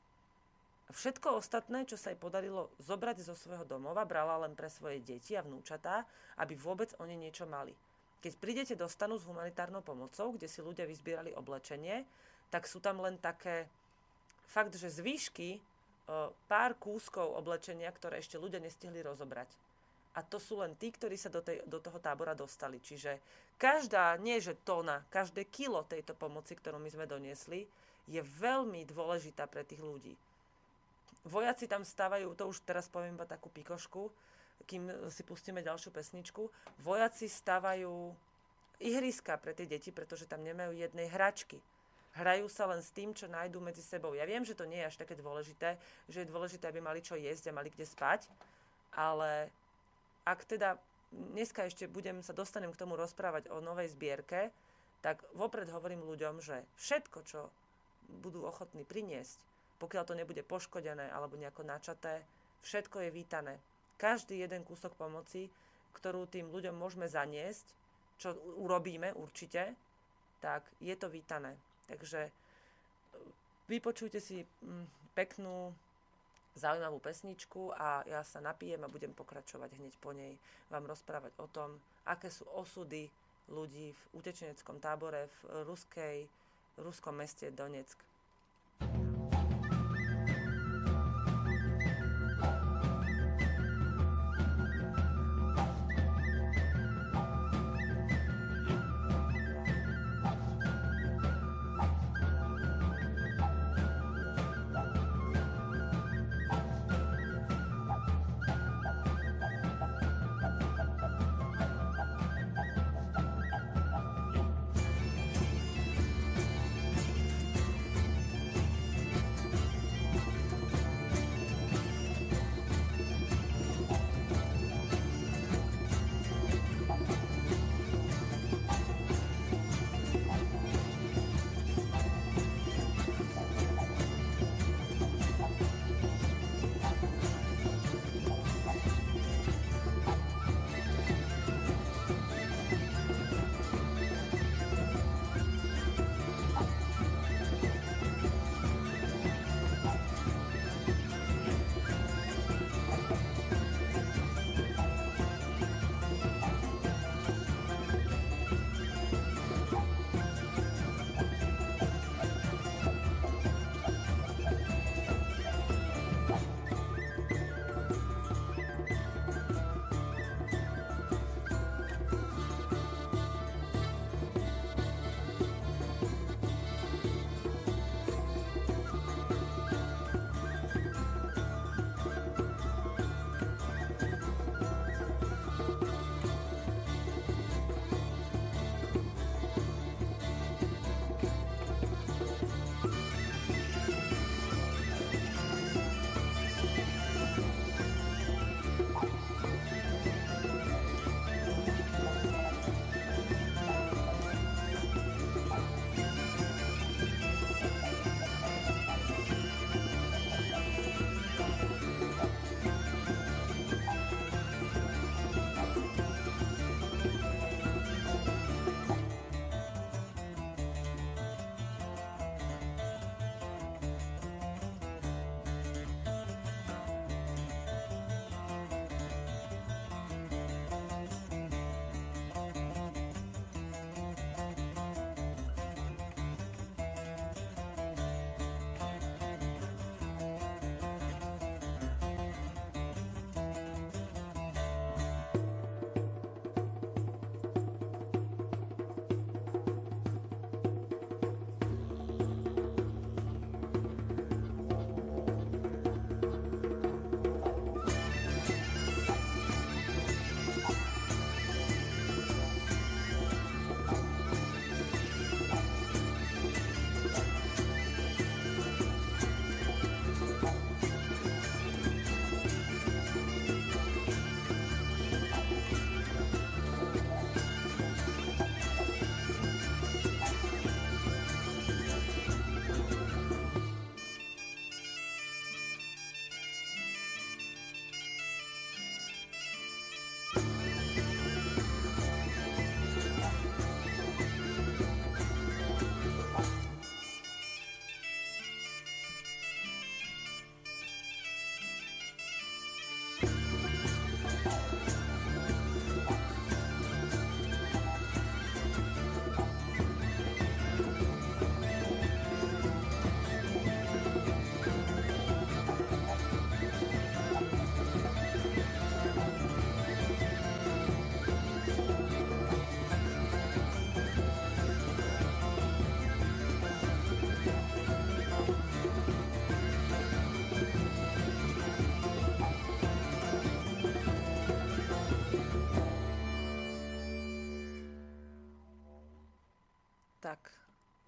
[0.89, 5.33] Všetko ostatné, čo sa jej podarilo zobrať zo svojho domova, brala len pre svoje deti
[5.37, 6.05] a vnúčatá,
[6.41, 7.73] aby vôbec oni niečo mali.
[8.21, 12.05] Keď prídete do stanu s humanitárnou pomocou, kde si ľudia vyzbierali oblečenie,
[12.49, 13.69] tak sú tam len také
[14.49, 15.59] fakt, že zvýšky, e,
[16.49, 19.49] pár kúskov oblečenia, ktoré ešte ľudia nestihli rozobrať.
[20.15, 22.79] A to sú len tí, ktorí sa do, tej, do toho tábora dostali.
[22.79, 23.19] Čiže
[23.59, 27.67] každá, nie že tóna, každé kilo tejto pomoci, ktorú my sme doniesli,
[28.07, 30.15] je veľmi dôležitá pre tých ľudí.
[31.25, 34.13] Vojaci tam stávajú, to už teraz poviem iba takú pikošku,
[34.63, 36.47] kým si pustíme ďalšiu pesničku,
[36.85, 38.13] vojaci stavajú
[38.79, 41.59] ihriska pre tie deti, pretože tam nemajú jednej hračky.
[42.15, 44.15] Hrajú sa len s tým, čo nájdú medzi sebou.
[44.15, 45.75] Ja viem, že to nie je až také dôležité,
[46.07, 48.31] že je dôležité, aby mali čo jesť a mali kde spať,
[48.95, 49.51] ale
[50.25, 50.81] ak teda
[51.13, 54.51] dneska ešte budem, sa dostanem k tomu rozprávať o novej zbierke,
[54.99, 57.53] tak vopred hovorím ľuďom, že všetko, čo
[58.25, 59.37] budú ochotní priniesť,
[59.77, 62.25] pokiaľ to nebude poškodené alebo nejako načaté,
[62.65, 63.55] všetko je vítané
[63.95, 65.47] každý jeden kúsok pomoci,
[65.95, 67.65] ktorú tým ľuďom môžeme zaniesť,
[68.19, 69.75] čo urobíme určite,
[70.43, 71.55] tak je to vítané.
[71.87, 72.31] Takže e,
[73.71, 75.71] vypočujte si mm, peknú,
[76.55, 80.39] zaujímavú pesničku a ja sa napijem a budem pokračovať hneď po nej
[80.71, 81.75] vám rozprávať o tom,
[82.07, 83.11] aké sú osudy
[83.51, 86.25] ľudí v utečeneckom tábore v ruskej,
[86.81, 88.14] ruskom meste Donetsk.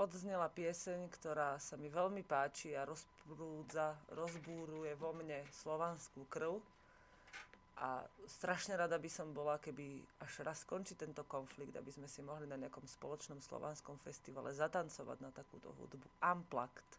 [0.07, 6.63] Odznela pieseň, ktorá sa mi veľmi páči a rozprúdza, rozbúruje vo mne slovanskú krv.
[7.77, 12.25] A strašne rada by som bola, keby až raz skončí tento konflikt, aby sme si
[12.25, 16.07] mohli na nejakom spoločnom slovanskom festivale zatancovať na takúto hudbu.
[16.23, 16.89] Unplugged,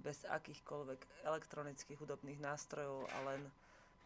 [0.00, 3.42] bez akýchkoľvek elektronických hudobných nástrojov a len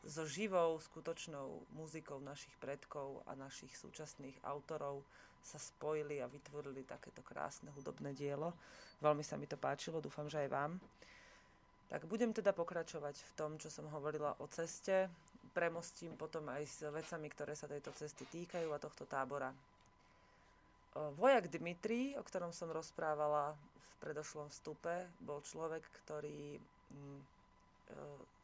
[0.02, 5.04] so živou, skutočnou muzikou našich predkov a našich súčasných autorov
[5.42, 8.52] sa spojili a vytvorili takéto krásne hudobné dielo.
[9.00, 10.72] Veľmi sa mi to páčilo, dúfam, že aj vám.
[11.90, 15.10] Tak budem teda pokračovať v tom, čo som hovorila o ceste,
[15.50, 19.50] premostím potom aj s vecami, ktoré sa tejto cesty týkajú a tohto tábora.
[20.94, 27.24] Vojak Dmitri, o ktorom som rozprávala v predošlom vstupe, bol človek, ktorý mm, e,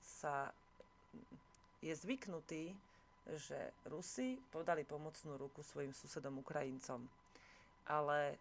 [0.02, 0.50] sa
[1.82, 2.70] je zvyknutý,
[3.34, 7.02] že Rusi podali pomocnú ruku svojim susedom Ukrajincom.
[7.90, 8.38] Ale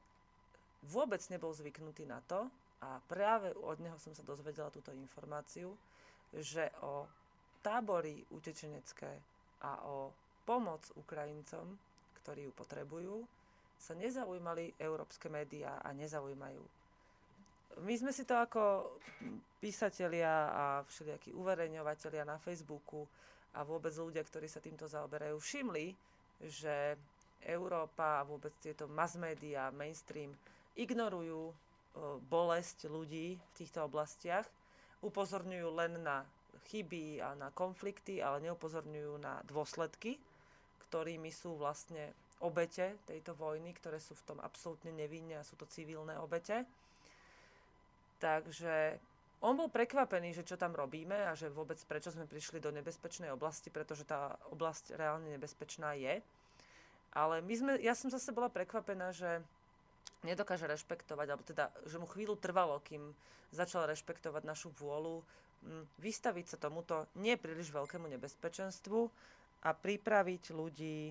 [0.86, 2.46] vôbec nebol zvyknutý na to,
[2.86, 5.74] a práve od neho som sa dozvedela túto informáciu,
[6.36, 7.08] že o
[7.66, 9.10] tábory utečenecké
[9.66, 10.14] a o
[10.46, 11.66] pomoc Ukrajincom,
[12.22, 13.16] ktorí ju potrebujú,
[13.82, 16.62] sa nezaujímali európske médiá a nezaujímajú.
[17.84, 18.96] My sme si to ako
[19.60, 23.04] písatelia a všelijakí uverejňovateľia na Facebooku
[23.56, 25.96] a vôbec ľudia, ktorí sa týmto zaoberajú, všimli,
[26.44, 27.00] že
[27.42, 30.34] Európa a vôbec tieto mass media, mainstream
[30.76, 31.56] ignorujú
[32.28, 34.44] bolesť ľudí v týchto oblastiach,
[35.00, 36.28] upozorňujú len na
[36.68, 40.18] chyby a na konflikty, ale neupozorňujú na dôsledky,
[40.90, 42.12] ktorými sú vlastne
[42.44, 46.68] obete tejto vojny, ktoré sú v tom absolútne nevinne a sú to civilné obete.
[48.20, 49.00] Takže
[49.46, 53.30] on bol prekvapený, že čo tam robíme a že vôbec prečo sme prišli do nebezpečnej
[53.30, 56.18] oblasti, pretože tá oblasť reálne nebezpečná je.
[57.14, 59.40] Ale my sme, ja som zase bola prekvapená, že
[60.26, 63.14] nedokáže rešpektovať, alebo teda, že mu chvíľu trvalo, kým
[63.54, 65.22] začal rešpektovať našu vôľu
[66.02, 69.00] vystaviť sa tomuto nie veľkému nebezpečenstvu
[69.66, 71.10] a pripraviť ľudí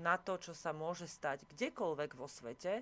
[0.00, 2.80] na to, čo sa môže stať kdekoľvek vo svete,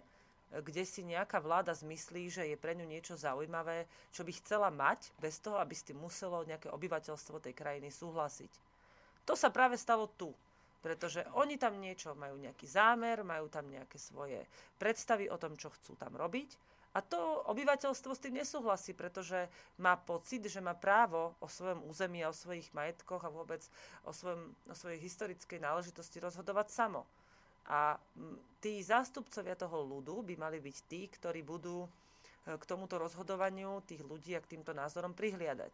[0.51, 5.15] kde si nejaká vláda zmyslí, že je pre ňu niečo zaujímavé, čo by chcela mať,
[5.23, 8.51] bez toho, aby s tým muselo nejaké obyvateľstvo tej krajiny súhlasiť.
[9.31, 10.35] To sa práve stalo tu,
[10.83, 14.43] pretože oni tam niečo majú nejaký zámer, majú tam nejaké svoje
[14.81, 19.47] predstavy o tom, čo chcú tam robiť a to obyvateľstvo s tým nesúhlasí, pretože
[19.79, 23.63] má pocit, že má právo o svojom území a o svojich majetkoch a vôbec
[24.03, 27.07] o, svojom, o svojej historickej náležitosti rozhodovať samo.
[27.69, 28.01] A
[28.61, 31.89] tí zástupcovia toho ľudu by mali byť tí, ktorí budú e,
[32.57, 35.73] k tomuto rozhodovaniu tých ľudí a k týmto názorom prihliadať.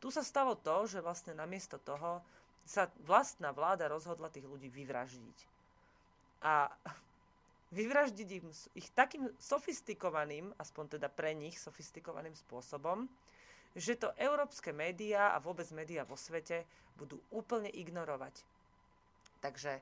[0.00, 2.24] Tu sa stalo to, že vlastne namiesto toho
[2.64, 5.38] sa vlastná vláda rozhodla tých ľudí vyvraždiť.
[6.44, 6.68] A
[7.78, 13.08] vyvraždiť im ich takým sofistikovaným, aspoň teda pre nich sofistikovaným spôsobom,
[13.78, 16.66] že to európske médiá a vôbec médiá vo svete
[16.98, 18.34] budú úplne ignorovať.
[19.40, 19.78] Takže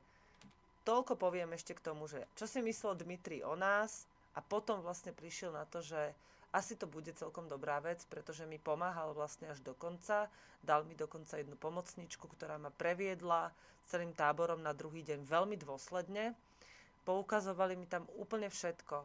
[0.89, 5.13] toľko poviem ešte k tomu, že čo si myslel Dmitri o nás a potom vlastne
[5.13, 6.17] prišiel na to, že
[6.49, 10.33] asi to bude celkom dobrá vec, pretože mi pomáhal vlastne až do konca.
[10.65, 13.53] Dal mi dokonca jednu pomocničku, ktorá ma previedla
[13.85, 16.33] celým táborom na druhý deň veľmi dôsledne
[17.09, 19.01] poukazovali mi tam úplne všetko.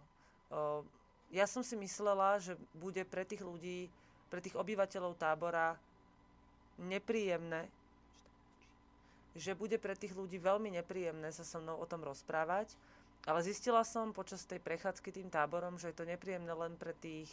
[1.32, 3.88] Ja som si myslela, že bude pre tých ľudí,
[4.28, 5.80] pre tých obyvateľov tábora
[6.76, 7.72] nepríjemné,
[9.34, 12.74] že bude pre tých ľudí veľmi nepríjemné sa so mnou o tom rozprávať,
[13.26, 17.32] ale zistila som počas tej prechádzky tým táborom, že je to nepríjemné len pre tých,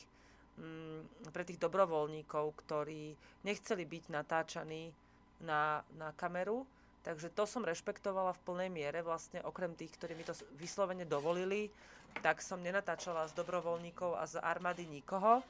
[0.56, 4.94] mm, pre tých dobrovoľníkov, ktorí nechceli byť natáčaní
[5.42, 6.64] na, na kameru,
[7.00, 11.72] Takže to som rešpektovala v plnej miere, vlastne okrem tých, ktorí mi to vyslovene dovolili,
[12.20, 15.40] tak som nenatáčala z dobrovoľníkov a z armády nikoho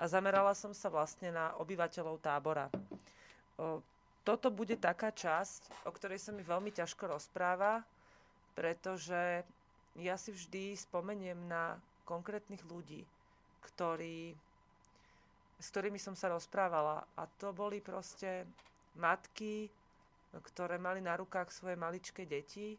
[0.00, 2.72] a zamerala som sa vlastne na obyvateľov tábora.
[4.24, 7.84] Toto bude taká časť, o ktorej sa mi veľmi ťažko rozpráva,
[8.56, 9.44] pretože
[10.00, 11.76] ja si vždy spomeniem na
[12.08, 13.04] konkrétnych ľudí,
[13.68, 14.32] ktorí,
[15.60, 17.04] s ktorými som sa rozprávala.
[17.20, 18.48] A to boli proste
[18.96, 19.68] matky,
[20.34, 22.74] ktoré mali na rukách svoje maličké deti.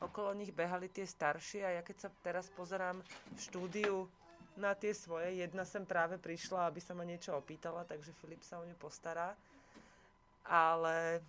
[0.00, 3.00] Okolo nich behali tie staršie a ja keď sa teraz pozerám
[3.36, 4.08] v štúdiu
[4.56, 8.56] na tie svoje, jedna sem práve prišla, aby sa ma niečo opýtala, takže Filip sa
[8.60, 9.36] o ňu postará.
[10.46, 11.20] Ale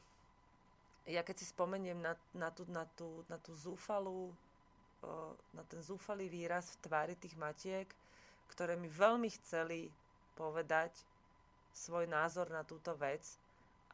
[1.10, 4.30] ja keď si spomeniem na, na, tú, na, tú, na tú zúfalú,
[5.54, 7.88] na ten zúfalý výraz v tvári tých matiek,
[8.54, 9.90] ktoré mi veľmi chceli
[10.34, 10.92] povedať
[11.74, 13.22] svoj názor na túto vec,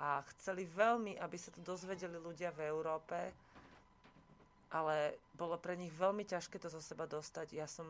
[0.01, 3.17] a chceli veľmi, aby sa to dozvedeli ľudia v Európe,
[4.73, 7.53] ale bolo pre nich veľmi ťažké to zo seba dostať.
[7.53, 7.85] Ja som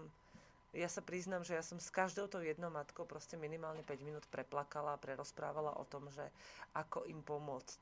[0.74, 4.26] ja sa priznám, že ja som s každou tou jednou matkou proste minimálne 5 minút
[4.28, 6.26] preplakala a prerozprávala o tom, že
[6.74, 7.80] ako im pomôcť.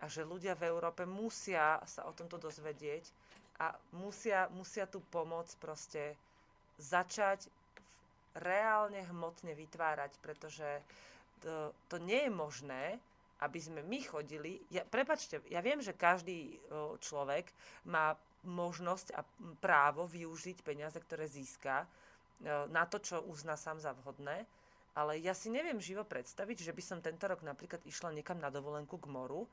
[0.00, 3.06] A že ľudia v Európe musia sa o tomto dozvedieť
[3.58, 6.18] a musia, musia tú pomoc proste
[6.76, 7.46] začať
[8.34, 10.66] reálne hmotne vytvárať, pretože
[11.40, 12.84] to, to nie je možné,
[13.40, 14.60] aby sme my chodili.
[14.68, 16.60] Ja, prepačte, ja viem, že každý
[17.00, 17.48] človek
[17.88, 18.14] má
[18.44, 19.24] možnosť a
[19.60, 21.84] právo využiť peniaze, ktoré získa
[22.72, 24.48] na to, čo uzná sám za vhodné,
[24.96, 28.48] ale ja si neviem živo predstaviť, že by som tento rok napríklad išla niekam na
[28.48, 29.44] dovolenku k moru,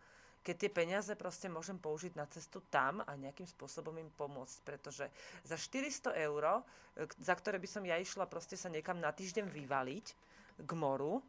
[0.41, 4.63] keď tie peniaze proste môžem použiť na cestu tam a nejakým spôsobom im pomôcť.
[4.63, 5.11] Pretože
[5.43, 6.63] za 400 eur,
[6.95, 10.05] e, za ktoré by som ja išla proste sa niekam na týždeň vyvaliť
[10.63, 11.19] k moru,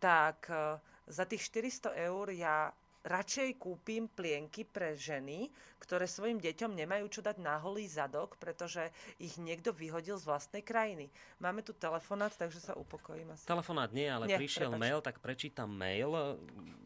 [0.00, 2.72] tak e, za tých 400 eur ja
[3.08, 5.48] radšej kúpim plienky pre ženy,
[5.80, 8.90] ktoré svojim deťom nemajú čo dať na holý zadok, pretože
[9.22, 11.08] ich niekto vyhodil z vlastnej krajiny.
[11.38, 13.46] Máme tu telefonát, takže sa upokojím asi.
[13.46, 14.82] Telefonát nie, ale nie, prišiel prepač.
[14.82, 16.10] mail, tak prečítam mail.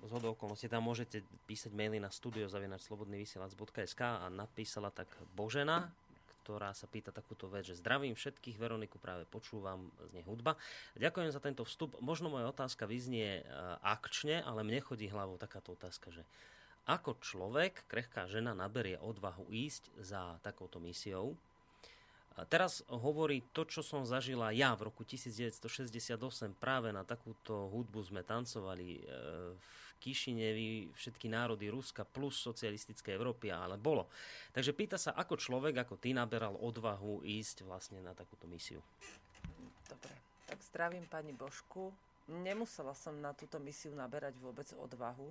[0.05, 5.91] Z okolností tam môžete písať maily na studiozavinačslobodnyvysielac.sk a napísala tak Božena,
[6.43, 10.59] ktorá sa pýta takúto vec, že zdravím všetkých, Veroniku práve počúvam, z nej hudba.
[10.99, 11.95] Ďakujem za tento vstup.
[12.03, 13.43] Možno moja otázka vyznie e,
[13.87, 16.27] akčne, ale mne chodí hlavou takáto otázka, že
[16.91, 21.39] ako človek, krehká žena, naberie odvahu ísť za takouto misiou,
[22.49, 26.17] teraz hovorí to, čo som zažila ja v roku 1968.
[26.57, 29.01] Práve na takúto hudbu sme tancovali e,
[29.61, 34.11] v Kišinevi všetky národy Ruska plus socialistické Európy, ale bolo.
[34.51, 38.83] Takže pýta sa, ako človek, ako ty naberal odvahu ísť vlastne na takúto misiu.
[39.87, 40.11] Dobre,
[40.51, 41.95] tak zdravím pani Božku.
[42.27, 45.31] Nemusela som na túto misiu naberať vôbec odvahu,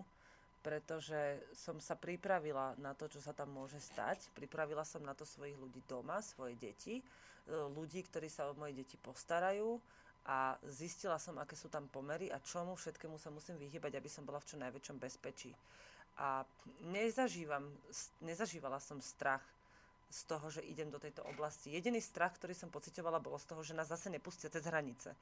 [0.63, 4.31] pretože som sa pripravila na to, čo sa tam môže stať.
[4.31, 7.03] Pripravila som na to svojich ľudí doma, svoje deti, e,
[7.51, 9.83] ľudí, ktorí sa o moje deti postarajú
[10.25, 14.21] a zistila som, aké sú tam pomery a čomu všetkému sa musím vyhybať, aby som
[14.21, 15.49] bola v čo najväčšom bezpečí.
[16.21, 16.45] A
[16.93, 17.65] nezažívam,
[18.21, 19.41] nezažívala som strach
[20.11, 21.71] z toho, že idem do tejto oblasti.
[21.71, 25.15] Jediný strach, ktorý som pocitovala, bolo z toho, že nás zase nepustia cez hranice.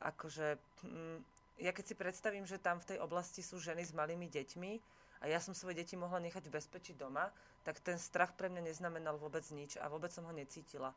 [0.00, 1.18] Akože, hm,
[1.60, 4.72] ja keď si predstavím, že tam v tej oblasti sú ženy s malými deťmi
[5.20, 7.28] a ja som svoje deti mohla nechať v bezpečí doma,
[7.66, 10.96] tak ten strach pre mňa neznamenal vôbec nič a vôbec som ho necítila.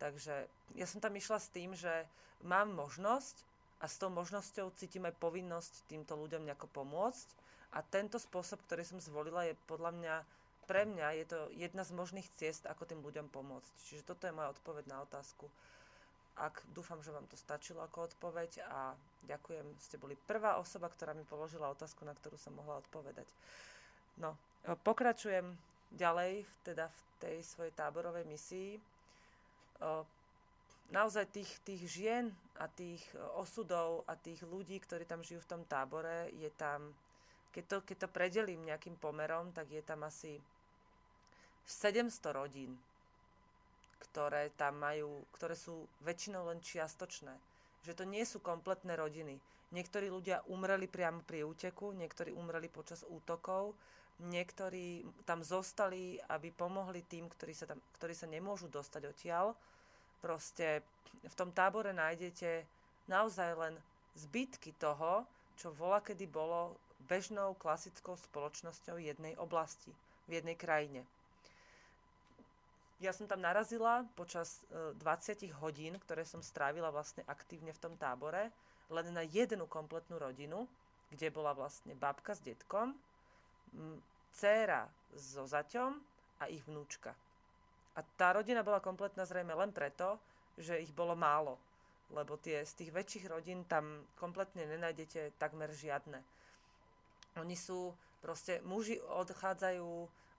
[0.00, 0.48] Takže
[0.80, 2.08] ja som tam išla s tým, že
[2.40, 3.44] mám možnosť
[3.80, 7.28] a s tou možnosťou cítim aj povinnosť týmto ľuďom nejako pomôcť.
[7.76, 10.14] A tento spôsob, ktorý som zvolila, je podľa mňa,
[10.66, 13.72] pre mňa je to jedna z možných ciest, ako tým ľuďom pomôcť.
[13.86, 15.46] Čiže toto je moja odpoveď na otázku.
[16.40, 18.96] Ak dúfam, že vám to stačilo ako odpoveď a
[19.28, 23.28] ďakujem, ste boli prvá osoba, ktorá mi položila otázku, na ktorú som mohla odpovedať.
[24.16, 24.34] No,
[24.82, 25.52] pokračujem
[25.92, 28.80] ďalej, teda v tej svojej táborovej misii
[30.90, 32.24] naozaj tých, tých žien
[32.58, 33.00] a tých
[33.38, 36.92] osudov a tých ľudí, ktorí tam žijú v tom tábore, je tam,
[37.54, 40.36] keď to, keď to predelím nejakým pomerom, tak je tam asi
[41.66, 42.74] 700 rodín,
[44.10, 47.32] ktoré tam majú, ktoré sú väčšinou len čiastočné.
[47.86, 49.38] Že to nie sú kompletné rodiny.
[49.70, 53.72] Niektorí ľudia umreli priamo pri úteku, niektorí umreli počas útokov,
[54.28, 59.56] niektorí tam zostali, aby pomohli tým, ktorí sa, tam, ktorí sa nemôžu dostať odtiaľ
[60.20, 60.84] Proste
[61.24, 62.64] v tom tábore nájdete
[63.08, 63.74] naozaj len
[64.12, 65.24] zbytky toho,
[65.56, 66.76] čo vola kedy bolo
[67.08, 69.88] bežnou klasickou spoločnosťou jednej oblasti,
[70.28, 71.08] v jednej krajine.
[73.00, 77.96] Ja som tam narazila počas 20 e, hodín, ktoré som strávila vlastne aktívne v tom
[77.96, 78.52] tábore,
[78.92, 80.68] len na jednu kompletnú rodinu,
[81.08, 82.92] kde bola vlastne babka s detkom,
[84.34, 85.96] dcéra so zaťom
[86.40, 87.12] a ich vnúčka.
[87.98, 90.16] A tá rodina bola kompletná zrejme len preto,
[90.56, 91.58] že ich bolo málo.
[92.10, 96.18] Lebo tie, z tých väčších rodín tam kompletne nenájdete takmer žiadne.
[97.38, 99.90] Oni sú, proste muži odchádzajú,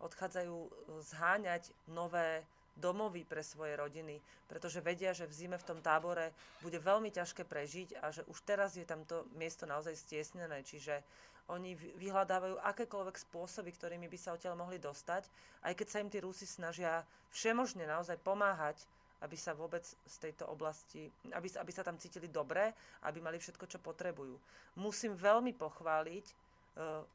[0.04, 0.56] odchádzajú
[1.00, 2.44] zháňať nové
[2.76, 6.32] domovy pre svoje rodiny, pretože vedia, že v zime v tom tábore
[6.64, 11.04] bude veľmi ťažké prežiť a že už teraz je tam to miesto naozaj stiesnené, čiže
[11.52, 15.28] oni vyhľadávajú akékoľvek spôsoby, ktorými by sa odtiaľ mohli dostať,
[15.68, 17.04] aj keď sa im tí Rusi snažia
[17.36, 18.80] všemožne naozaj pomáhať,
[19.22, 22.74] aby sa vôbec z tejto oblasti, aby, aby sa tam cítili dobre,
[23.06, 24.34] aby mali všetko, čo potrebujú.
[24.82, 27.06] Musím veľmi pochváliť uh,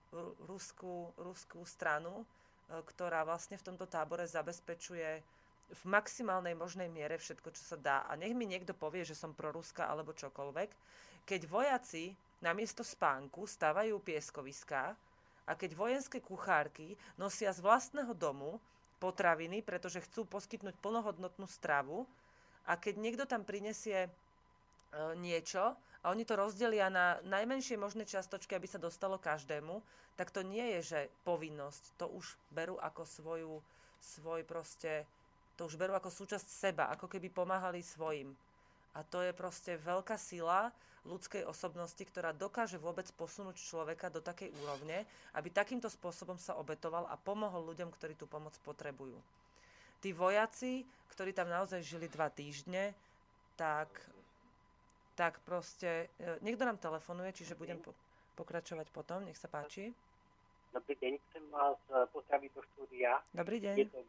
[0.46, 5.10] ruskú, ruskú stranu, uh, ktorá vlastne v tomto tábore zabezpečuje
[5.66, 7.96] v maximálnej možnej miere všetko, čo sa dá.
[8.06, 10.70] A nech mi niekto povie, že som proruská alebo čokoľvek.
[11.26, 12.14] Keď vojaci
[12.46, 14.94] namiesto spánku stavajú pieskoviská
[15.46, 18.62] a keď vojenské kuchárky nosia z vlastného domu
[19.02, 22.06] potraviny, pretože chcú poskytnúť plnohodnotnú stravu
[22.66, 24.10] A keď niekto tam prinesie e,
[25.22, 29.78] niečo a oni to rozdelia na najmenšie možné čiastočky, aby sa dostalo každému,
[30.18, 31.82] tak to nie je, že povinnosť.
[32.02, 33.54] To už berú ako svoju,
[34.02, 35.06] svoj proste,
[35.54, 38.34] to už berú ako súčasť seba, ako keby pomáhali svojim.
[38.96, 40.72] A to je proste veľká sila
[41.06, 45.06] ľudskej osobnosti, ktorá dokáže vôbec posunúť človeka do takej úrovne,
[45.38, 49.14] aby takýmto spôsobom sa obetoval a pomohol ľuďom, ktorí tú pomoc potrebujú.
[50.02, 50.82] Tí vojaci,
[51.14, 52.90] ktorí tam naozaj žili dva týždne,
[53.54, 53.88] tak
[55.16, 57.96] tak proste, e, niekto nám telefonuje, čiže budem po,
[58.36, 59.88] pokračovať potom, nech sa páči.
[60.76, 63.24] Dobrý deň, chcem vás e, pozdraviť do štúdia.
[63.32, 63.76] Dobrý deň.
[63.80, 64.04] Je to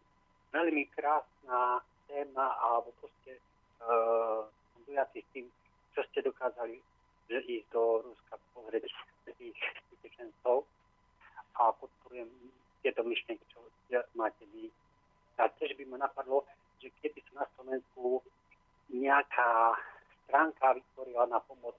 [0.51, 1.79] veľmi krásna
[2.11, 3.39] téma, alebo proste
[3.83, 4.47] uh,
[4.87, 5.45] dojatý s tým,
[5.93, 6.79] čo ste dokázali
[7.27, 8.87] že ísť do Ruska pozrieť
[9.35, 9.59] tých
[9.99, 10.63] utečencov
[11.59, 12.31] a podporujem
[12.79, 13.59] tieto myšlienky, čo
[14.15, 14.71] máte vy.
[15.37, 16.47] A tiež by ma napadlo,
[16.79, 18.23] že keby sa na Slovensku
[18.87, 19.75] nejaká
[20.23, 21.75] stránka vytvorila na pomoc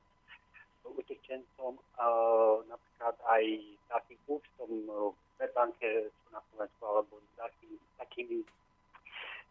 [0.88, 3.44] utečencom, uh, napríklad aj
[3.92, 8.38] takým účtom v Svetbanke na Slovensku, alebo takým, takými,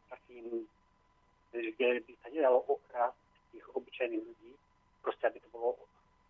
[0.10, 0.46] takým,
[1.54, 4.52] kde by sa nedalo okrast tých obyčajných ľudí,
[5.02, 5.78] proste aby to bolo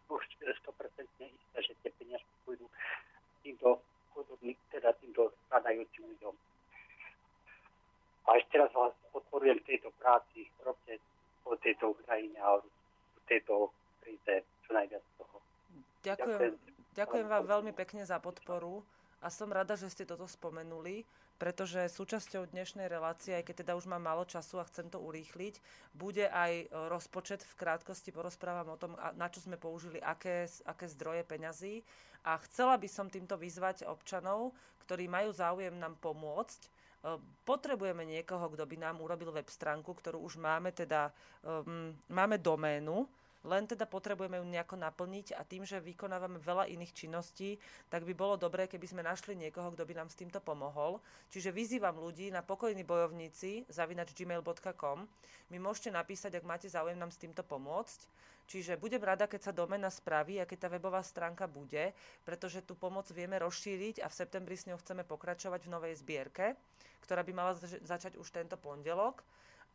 [0.07, 2.67] už 100% isté, že tie peniaze pôjdu
[3.43, 3.79] týmto
[4.15, 6.35] chudobným, teda týmto stradajúcim ľuďom.
[8.27, 10.99] A ešte raz vás podporujem tejto práci, robte
[11.47, 12.63] o tejto Ukrajine a o
[13.27, 13.71] tejto
[14.03, 15.37] kríze čo najviac toho.
[16.03, 16.53] Ďakujem,
[16.95, 18.83] ďakujem vám veľmi pekne za podporu
[19.23, 21.07] a som rada, že ste toto spomenuli,
[21.37, 25.61] pretože súčasťou dnešnej relácie, aj keď teda už mám málo času a chcem to urýchliť,
[25.93, 27.45] bude aj rozpočet.
[27.45, 31.85] V krátkosti porozprávam o tom, na čo sme použili, aké, aké zdroje peňazí.
[32.25, 36.73] A chcela by som týmto vyzvať občanov, ktorí majú záujem nám pomôcť,
[37.45, 41.13] potrebujeme niekoho, kto by nám urobil web stránku, ktorú už máme, teda
[41.45, 43.07] um, máme doménu,
[43.47, 47.55] len teda potrebujeme ju nejako naplniť a tým, že vykonávame veľa iných činností,
[47.87, 50.99] tak by bolo dobré, keby sme našli niekoho, kto by nám s týmto pomohol.
[51.31, 55.07] Čiže vyzývam ľudí na pokojní bojovníci zavinač gmail.com.
[55.47, 58.27] Mi môžete napísať, ak máte záujem nám s týmto pomôcť.
[58.47, 61.91] Čiže budem rada, keď sa domena spraví a keď tá webová stránka bude,
[62.23, 66.55] pretože tú pomoc vieme rozšíriť a v septembri s ňou chceme pokračovať v novej zbierke,
[67.03, 69.19] ktorá by mala začať už tento pondelok.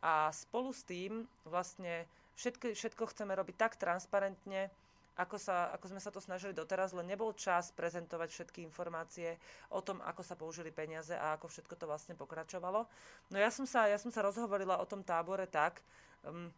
[0.01, 4.69] A spolu s tým vlastne všetko, všetko chceme robiť tak transparentne,
[5.13, 9.37] ako, sa, ako sme sa to snažili doteraz, len nebol čas prezentovať všetky informácie
[9.69, 12.89] o tom, ako sa použili peniaze a ako všetko to vlastne pokračovalo.
[13.29, 15.85] No ja som sa, ja som sa rozhovorila o tom tábore tak,
[16.25, 16.49] um,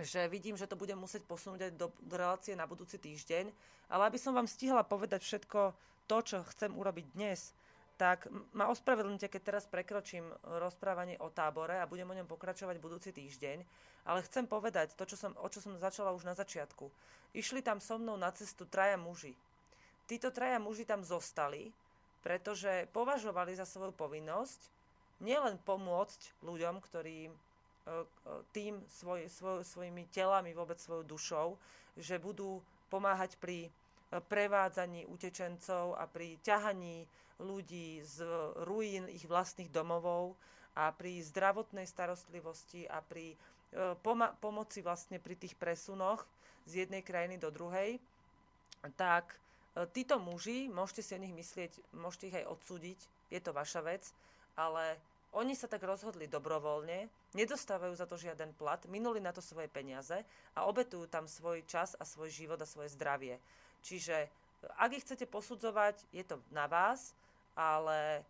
[0.00, 3.52] že vidím, že to budem musieť posunúť aj do, do relácie na budúci týždeň,
[3.92, 5.76] ale aby som vám stihla povedať všetko
[6.08, 7.52] to, čo chcem urobiť dnes,
[7.96, 10.26] tak ma ospravedlňte, keď teraz prekročím
[10.60, 13.62] rozprávanie o tábore a budem o ňom pokračovať budúci týždeň,
[14.08, 16.90] ale chcem povedať to, čo som, o čo som začala už na začiatku.
[17.36, 19.38] Išli tam so mnou na cestu traja muži.
[20.10, 21.70] Títo traja muži tam zostali,
[22.20, 24.60] pretože považovali za svoju povinnosť
[25.22, 27.30] nielen pomôcť ľuďom, ktorí
[27.82, 28.06] E, e,
[28.54, 31.48] tým svoj, svoj, svojimi telami, vôbec svojou dušou,
[31.98, 33.70] že budú pomáhať pri e,
[34.12, 37.08] prevádzaní utečencov a pri ťahaní
[37.40, 38.20] ľudí z
[38.68, 40.36] ruín ich vlastných domovov
[40.76, 43.32] a pri zdravotnej starostlivosti a pri
[44.04, 46.24] poma- pomoci vlastne pri tých presunoch
[46.68, 47.96] z jednej krajiny do druhej,
[48.94, 49.32] tak
[49.96, 52.98] títo muži, môžete si o nich myslieť, môžete ich aj odsúdiť,
[53.32, 54.04] je to vaša vec,
[54.60, 55.00] ale
[55.32, 60.20] oni sa tak rozhodli dobrovoľne, nedostávajú za to žiaden plat, minuli na to svoje peniaze
[60.52, 63.40] a obetujú tam svoj čas a svoj život a svoje zdravie.
[63.82, 64.30] Čiže
[64.78, 67.12] ak ich chcete posudzovať, je to na vás,
[67.58, 68.22] ale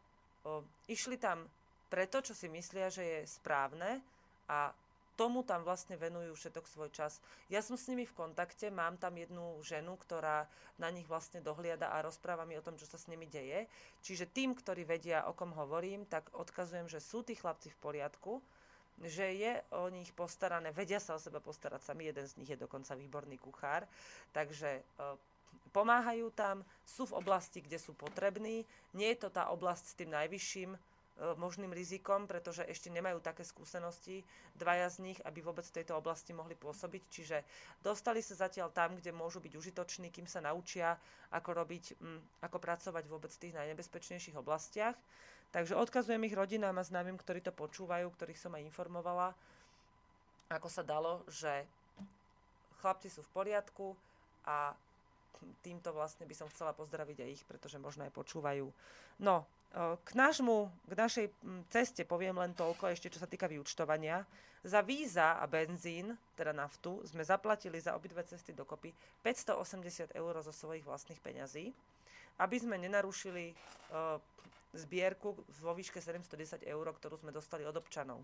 [0.42, 1.44] o, išli tam
[1.92, 4.00] preto, čo si myslia, že je správne
[4.48, 4.72] a
[5.12, 7.20] tomu tam vlastne venujú všetok svoj čas.
[7.52, 10.48] Ja som s nimi v kontakte, mám tam jednu ženu, ktorá
[10.80, 13.68] na nich vlastne dohliada a rozpráva mi o tom, čo sa s nimi deje.
[14.00, 18.40] Čiže tým, ktorí vedia, o kom hovorím, tak odkazujem, že sú tí chlapci v poriadku,
[19.04, 22.60] že je o nich postarané, vedia sa o seba postarať sami, jeden z nich je
[22.60, 23.84] dokonca výborný kuchár,
[24.32, 24.84] takže
[25.72, 30.10] pomáhajú tam, sú v oblasti, kde sú potrební, nie je to tá oblasť s tým
[30.12, 30.70] najvyšším
[31.12, 34.24] E, možným rizikom, pretože ešte nemajú také skúsenosti,
[34.56, 37.02] dvaja z nich, aby vôbec v tejto oblasti mohli pôsobiť.
[37.12, 37.36] Čiže
[37.84, 40.96] dostali sa zatiaľ tam, kde môžu byť užitoční, kým sa naučia,
[41.28, 42.00] ako robiť,
[42.40, 44.96] ako pracovať vôbec v tých najnebezpečnejších oblastiach.
[45.52, 49.36] Takže odkazujem ich rodinám a známym, ktorí to počúvajú, ktorých som aj informovala,
[50.48, 51.68] ako sa dalo, že
[52.80, 53.92] chlapci sú v poriadku
[54.48, 54.72] a
[55.62, 58.66] týmto vlastne by som chcela pozdraviť aj ich, pretože možno aj počúvajú.
[59.22, 59.46] No,
[60.04, 61.26] k, nášmu, k našej
[61.72, 64.24] ceste poviem len toľko, ešte čo sa týka vyučtovania.
[64.62, 70.54] Za víza a benzín, teda naftu, sme zaplatili za obidve cesty dokopy 580 eur zo
[70.54, 71.74] svojich vlastných peňazí,
[72.38, 74.22] aby sme nenarušili uh,
[74.76, 78.22] zbierku vo výške 710 eur, ktorú sme dostali od občanov.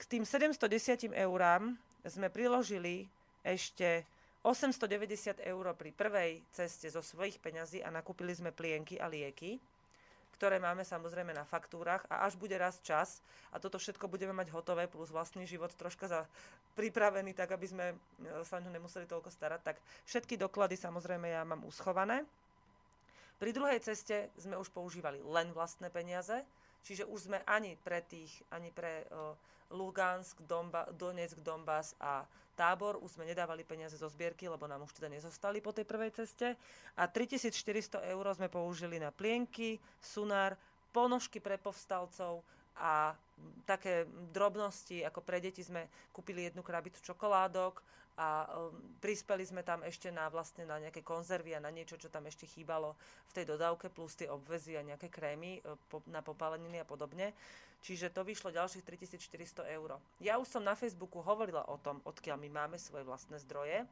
[0.00, 1.76] K tým 710 eurám
[2.08, 3.06] sme priložili
[3.44, 4.08] ešte
[4.44, 9.56] 890 eur pri prvej ceste zo svojich peňazí a nakúpili sme plienky a lieky,
[10.36, 14.52] ktoré máme samozrejme na faktúrach a až bude raz čas a toto všetko budeme mať
[14.52, 16.20] hotové plus vlastný život troška za
[16.76, 17.96] pripravený tak, aby sme e,
[18.44, 22.28] sa nemuseli toľko starať, tak všetky doklady samozrejme ja mám uschované.
[23.40, 26.44] Pri druhej ceste sme už používali len vlastné peniaze,
[26.84, 29.32] čiže už sme ani pre tých, ani pre uh,
[29.72, 34.94] Lugansk, Donba, Donetsk, Donbass a tábor, už sme nedávali peniaze zo zbierky, lebo nám už
[34.94, 36.54] teda nezostali po tej prvej ceste.
[36.94, 40.54] A 3400 eur sme použili na plienky, sunár,
[40.94, 42.46] ponožky pre povstalcov
[42.78, 43.18] a
[43.66, 47.82] také drobnosti, ako pre deti sme kúpili jednu krabicu čokoládok
[48.14, 48.70] a um,
[49.02, 52.46] prispeli sme tam ešte na vlastne na nejaké konzervy a na niečo, čo tam ešte
[52.46, 52.94] chýbalo
[53.30, 55.58] v tej dodávke, plus tie obvezy a nejaké krémy
[55.90, 57.34] po, na popáleniny a podobne.
[57.84, 60.00] Čiže to vyšlo ďalších 3400 eur.
[60.16, 63.84] Ja už som na Facebooku hovorila o tom, odkiaľ my máme svoje vlastné zdroje,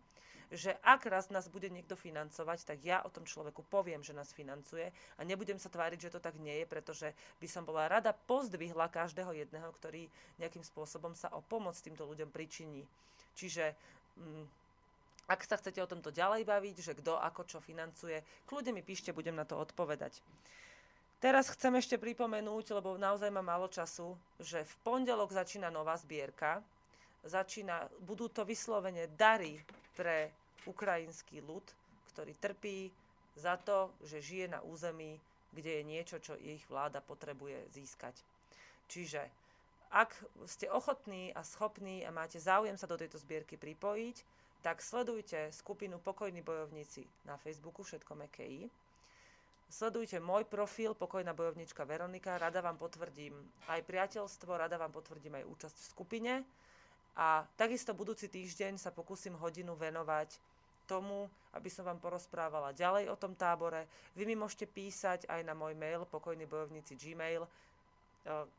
[0.53, 4.33] že ak raz nás bude niekto financovať, tak ja o tom človeku poviem, že nás
[4.37, 7.09] financuje a nebudem sa tváriť, že to tak nie je, pretože
[7.41, 12.29] by som bola rada pozdvihla každého jedného, ktorý nejakým spôsobom sa o pomoc týmto ľuďom
[12.29, 12.85] pričiní.
[13.33, 13.73] Čiže
[15.31, 19.17] ak sa chcete o tomto ďalej baviť, že kto ako čo financuje, kľudne mi píšte,
[19.17, 20.21] budem na to odpovedať.
[21.23, 26.59] Teraz chcem ešte pripomenúť, lebo naozaj mám málo času, že v pondelok začína nová zbierka.
[27.23, 29.63] Začína, budú to vyslovene dary
[29.95, 30.35] pre
[30.67, 31.63] ukrajinský ľud,
[32.11, 32.91] ktorý trpí
[33.39, 35.15] za to, že žije na území,
[35.55, 38.19] kde je niečo, čo ich vláda potrebuje získať.
[38.91, 39.23] Čiže
[39.93, 40.17] ak
[40.49, 44.17] ste ochotní a schopní a máte záujem sa do tejto zbierky pripojiť,
[44.65, 48.73] tak sledujte skupinu Pokojní bojovníci na Facebooku, všetko MKI.
[49.69, 53.37] Sledujte môj profil Pokojná bojovnička Veronika, rada vám potvrdím
[53.69, 56.33] aj priateľstvo, rada vám potvrdím aj účasť v skupine.
[57.17, 60.41] A takisto budúci týždeň sa pokúsim hodinu venovať
[60.89, 63.85] tomu, aby som vám porozprávala ďalej o tom tábore.
[64.17, 67.45] Vy mi môžete písať aj na môj mail pokojný bojovníci gmail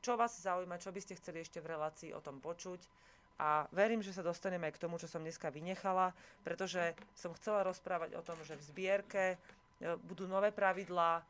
[0.03, 2.80] čo vás zaujíma, čo by ste chceli ešte v relácii o tom počuť.
[3.41, 6.14] A verím, že sa dostaneme aj k tomu, čo som dneska vynechala,
[6.45, 9.38] pretože som chcela rozprávať o tom, že v zbierke e,
[10.05, 11.26] budú nové pravidlá,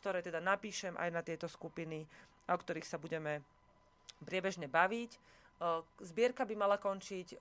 [0.00, 2.08] ktoré teda napíšem aj na tieto skupiny,
[2.48, 3.44] o ktorých sa budeme
[4.24, 5.16] priebežne baviť.
[6.02, 7.40] Zbierka by mala končiť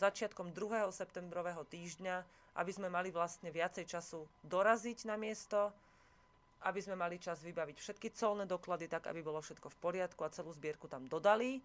[0.00, 0.90] začiatkom 2.
[0.90, 2.16] septembrového týždňa,
[2.58, 5.70] aby sme mali vlastne viacej času doraziť na miesto,
[6.60, 10.32] aby sme mali čas vybaviť všetky colné doklady tak, aby bolo všetko v poriadku a
[10.32, 11.60] celú zbierku tam dodali.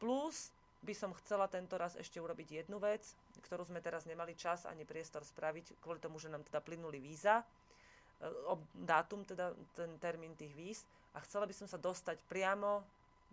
[0.00, 0.48] Plus
[0.80, 3.02] by som chcela tento raz ešte urobiť jednu vec,
[3.44, 7.42] ktorú sme teraz nemali čas ani priestor spraviť, kvôli tomu, že nám teda plynuli víza,
[7.42, 10.78] e, dátum, teda ten termín tých víz
[11.12, 12.86] a chcela by som sa dostať priamo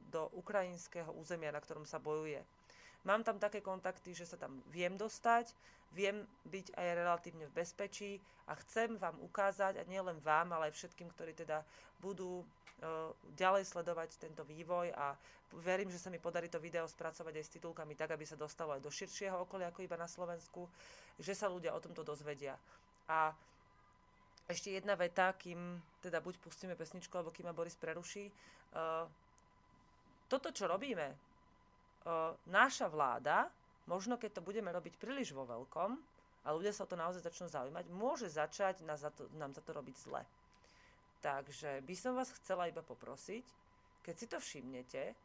[0.09, 2.41] do ukrajinského územia, na ktorom sa bojuje.
[3.05, 5.53] Mám tam také kontakty, že sa tam viem dostať,
[5.93, 8.17] viem byť aj relatívne v bezpečí
[8.49, 11.61] a chcem vám ukázať, a nie len vám, ale aj všetkým, ktorí teda
[12.01, 12.45] budú e,
[13.37, 15.13] ďalej sledovať tento vývoj a
[15.61, 18.73] verím, že sa mi podarí to video spracovať aj s titulkami tak, aby sa dostalo
[18.73, 20.65] aj do širšieho okolia ako iba na Slovensku,
[21.21, 22.57] že sa ľudia o tomto dozvedia.
[23.05, 23.31] A
[24.45, 25.57] ešte jedna veta, kým
[26.05, 28.29] teda buď pustíme pesničku, alebo kým ma Boris preruší.
[28.29, 29.09] Uh,
[30.29, 31.24] toto, čo robíme,
[32.45, 33.49] náša vláda,
[33.89, 35.97] možno keď to budeme robiť príliš vo veľkom
[36.45, 39.61] a ľudia sa o to naozaj začnú zaujímať, môže začať nás za to, nám za
[39.65, 40.21] to robiť zle.
[41.25, 43.45] Takže by som vás chcela iba poprosiť,
[44.05, 45.17] keď si to všimnete,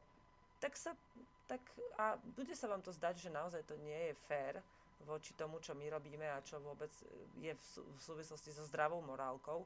[0.61, 0.97] tak sa,
[1.45, 1.61] tak,
[2.01, 4.65] a bude sa vám to zdať, že naozaj to nie je fér
[5.05, 6.93] voči tomu, čo my robíme a čo vôbec
[7.41, 9.65] je v, sú, v súvislosti so zdravou morálkou,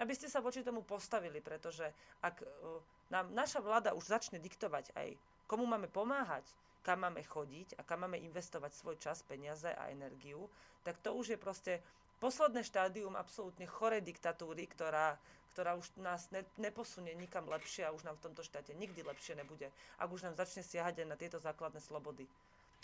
[0.00, 1.88] aby ste sa voči tomu postavili, pretože
[2.20, 5.08] ak uh, nám naša vláda už začne diktovať aj
[5.46, 6.44] komu máme pomáhať,
[6.84, 10.48] kam máme chodiť a kam máme investovať svoj čas, peniaze a energiu,
[10.84, 11.72] tak to už je proste
[12.20, 15.16] posledné štádium absolútne chorej diktatúry, ktorá,
[15.56, 19.36] ktorá už nás ne, neposunie nikam lepšie a už nám v tomto štáte nikdy lepšie
[19.36, 22.28] nebude, ak už nám začne siahať aj na tieto základné slobody.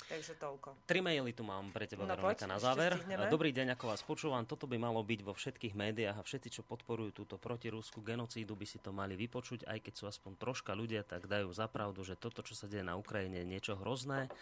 [0.06, 0.88] Takže toľko.
[0.88, 2.96] Tri maily tu mám pre teba, no, Veronika, na záver.
[3.28, 4.46] Dobrý deň, ako vás počúvam.
[4.48, 8.66] Toto by malo byť vo všetkých médiách a všetci, čo podporujú túto protirúskú genocídu, by
[8.66, 12.40] si to mali vypočuť, aj keď sú aspoň troška ľudia, tak dajú zapravdu, že toto,
[12.40, 14.32] čo sa deje na Ukrajine, je niečo hrozné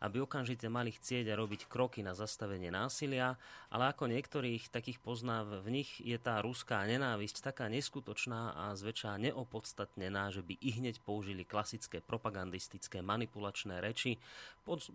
[0.00, 3.36] aby okamžite mali chcieť a robiť kroky na zastavenie násilia,
[3.68, 9.20] ale ako niektorých takých pozná, v nich je tá ruská nenávisť taká neskutočná a zväčša
[9.20, 14.16] neopodstatnená, že by i hneď použili klasické propagandistické manipulačné reči,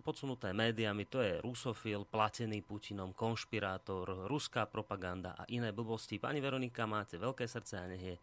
[0.01, 6.17] podsunuté médiami, to je rusofil, platený Putinom, konšpirátor, ruská propaganda a iné blbosti.
[6.17, 8.15] Pani Veronika, máte veľké srdce a nech je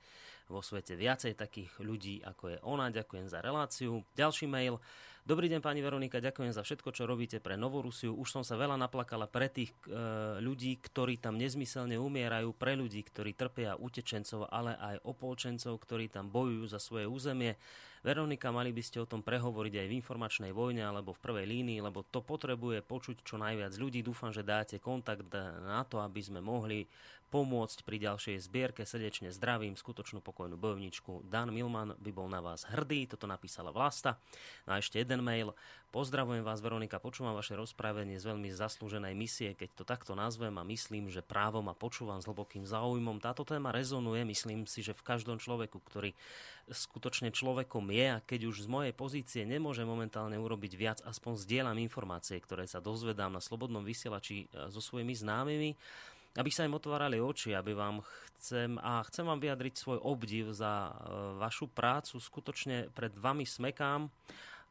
[0.50, 2.90] vo svete viacej takých ľudí, ako je ona.
[2.90, 4.02] Ďakujem za reláciu.
[4.12, 4.76] Ďalší mail.
[5.22, 8.10] Dobrý deň, pani Veronika, ďakujem za všetko, čo robíte pre Novorusiu.
[8.10, 9.94] Už som sa veľa naplakala pre tých e,
[10.42, 16.26] ľudí, ktorí tam nezmyselne umierajú, pre ľudí, ktorí trpia utečencov, ale aj opolčencov, ktorí tam
[16.26, 17.54] bojujú za svoje územie.
[18.02, 21.78] Veronika, mali by ste o tom prehovoriť aj v informačnej vojne alebo v prvej línii,
[21.78, 24.02] lebo to potrebuje počuť čo najviac ľudí.
[24.02, 25.30] Dúfam, že dáte kontakt
[25.62, 26.90] na to, aby sme mohli
[27.32, 28.84] pomôcť pri ďalšej zbierke.
[28.84, 31.24] Srdečne zdravím skutočnú pokojnú bojovničku.
[31.24, 34.20] Dan Milman by bol na vás hrdý, toto napísala Vlasta.
[34.68, 35.56] No a ešte jeden mail.
[35.92, 40.64] Pozdravujem vás, Veronika, počúvam vaše rozprávenie z veľmi zaslúženej misie, keď to takto nazvem a
[40.64, 43.20] myslím, že právom a počúvam s hlbokým záujmom.
[43.20, 46.16] Táto téma rezonuje, myslím si, že v každom človeku, ktorý
[46.72, 51.76] skutočne človekom je a keď už z mojej pozície nemôže momentálne urobiť viac, aspoň zdieľam
[51.84, 55.76] informácie, ktoré sa dozvedám na slobodnom vysielači e, so svojimi známymi,
[56.36, 58.00] aby sa im otvárali oči, aby vám
[58.40, 60.92] chcem a chcem vám vyjadriť svoj obdiv za e,
[61.38, 62.16] vašu prácu.
[62.16, 64.08] Skutočne pred vami smekám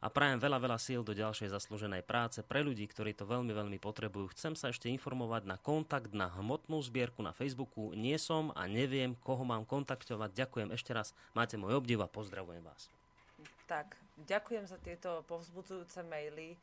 [0.02, 3.78] a prajem veľa, veľa síl do ďalšej zaslúženej práce pre ľudí, ktorí to veľmi, veľmi
[3.78, 4.34] potrebujú.
[4.34, 7.94] Chcem sa ešte informovať na kontakt na hmotnú zbierku na Facebooku.
[7.94, 10.34] Nie som a neviem, koho mám kontaktovať.
[10.34, 11.14] Ďakujem ešte raz.
[11.38, 12.90] Máte môj obdiv a pozdravujem vás.
[13.70, 13.94] Tak,
[14.24, 16.54] ďakujem za tieto povzbudzujúce maily.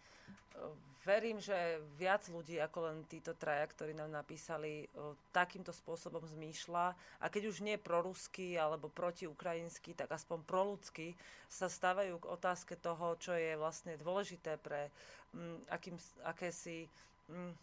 [1.07, 4.84] Verím, že viac ľudí ako len títo traja, ktorí nám napísali,
[5.32, 6.91] takýmto spôsobom zmýšľa
[7.24, 11.16] a keď už nie prorusky alebo protiukrajinsky, tak aspoň proludský
[11.47, 14.91] sa stávajú k otázke toho, čo je vlastne dôležité pre
[15.32, 15.95] m, akým,
[16.28, 16.91] akési
[17.32, 17.55] m,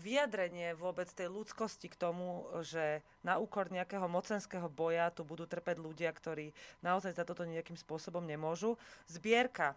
[0.00, 5.76] vyjadrenie vôbec tej ľudskosti k tomu, že na úkor nejakého mocenského boja tu budú trpeť
[5.76, 8.80] ľudia, ktorí naozaj za toto nejakým spôsobom nemôžu.
[9.10, 9.76] Zbierka.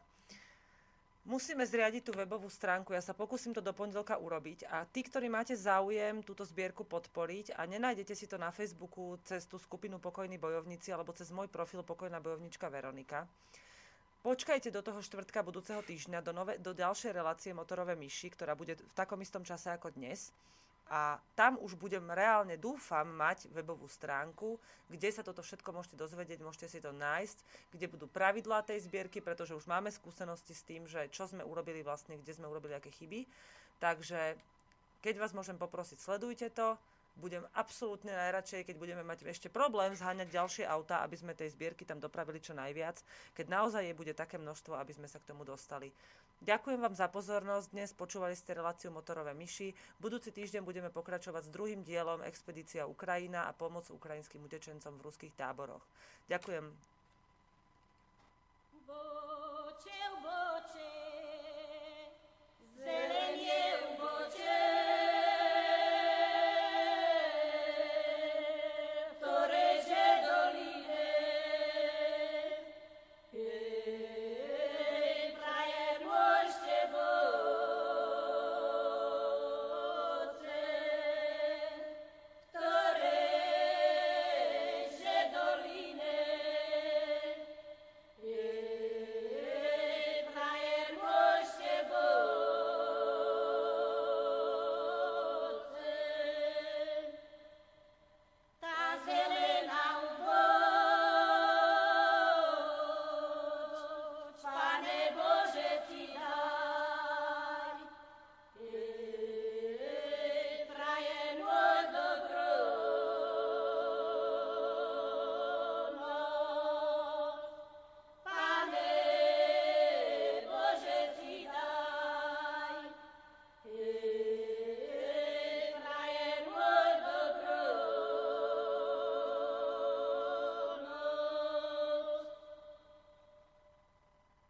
[1.25, 5.25] Musíme zriadiť tú webovú stránku, ja sa pokúsim to do pondelka urobiť a tí, ktorí
[5.25, 10.37] máte záujem túto zbierku podporiť a nenájdete si to na Facebooku cez tú skupinu Pokojní
[10.37, 13.25] bojovníci alebo cez môj profil Pokojná bojovnička Veronika,
[14.25, 18.73] Počkajte do toho štvrtka budúceho týždňa do, nové, do ďalšej relácie Motorové myši, ktorá bude
[18.73, 20.33] v takom istom čase ako dnes.
[20.89, 24.57] A tam už budem reálne, dúfam, mať webovú stránku,
[24.89, 27.37] kde sa toto všetko môžete dozvedieť, môžete si to nájsť,
[27.69, 31.85] kde budú pravidlá tej zbierky, pretože už máme skúsenosti s tým, že čo sme urobili
[31.85, 33.29] vlastne, kde sme urobili aké chyby.
[33.77, 34.41] Takže
[35.05, 36.81] keď vás môžem poprosiť, sledujte to
[37.15, 41.87] budem absolútne najradšej, keď budeme mať ešte problém zháňať ďalšie auta, aby sme tej zbierky
[41.87, 42.99] tam dopravili čo najviac,
[43.31, 45.95] keď naozaj je bude také množstvo, aby sme sa k tomu dostali.
[46.43, 47.71] Ďakujem vám za pozornosť.
[47.71, 49.71] Dnes počúvali ste reláciu Motorové myši.
[50.03, 55.33] Budúci týždeň budeme pokračovať s druhým dielom Expedícia Ukrajina a pomoc ukrajinským utečencom v ruských
[55.39, 55.81] táboroch.
[56.27, 56.94] Ďakujem.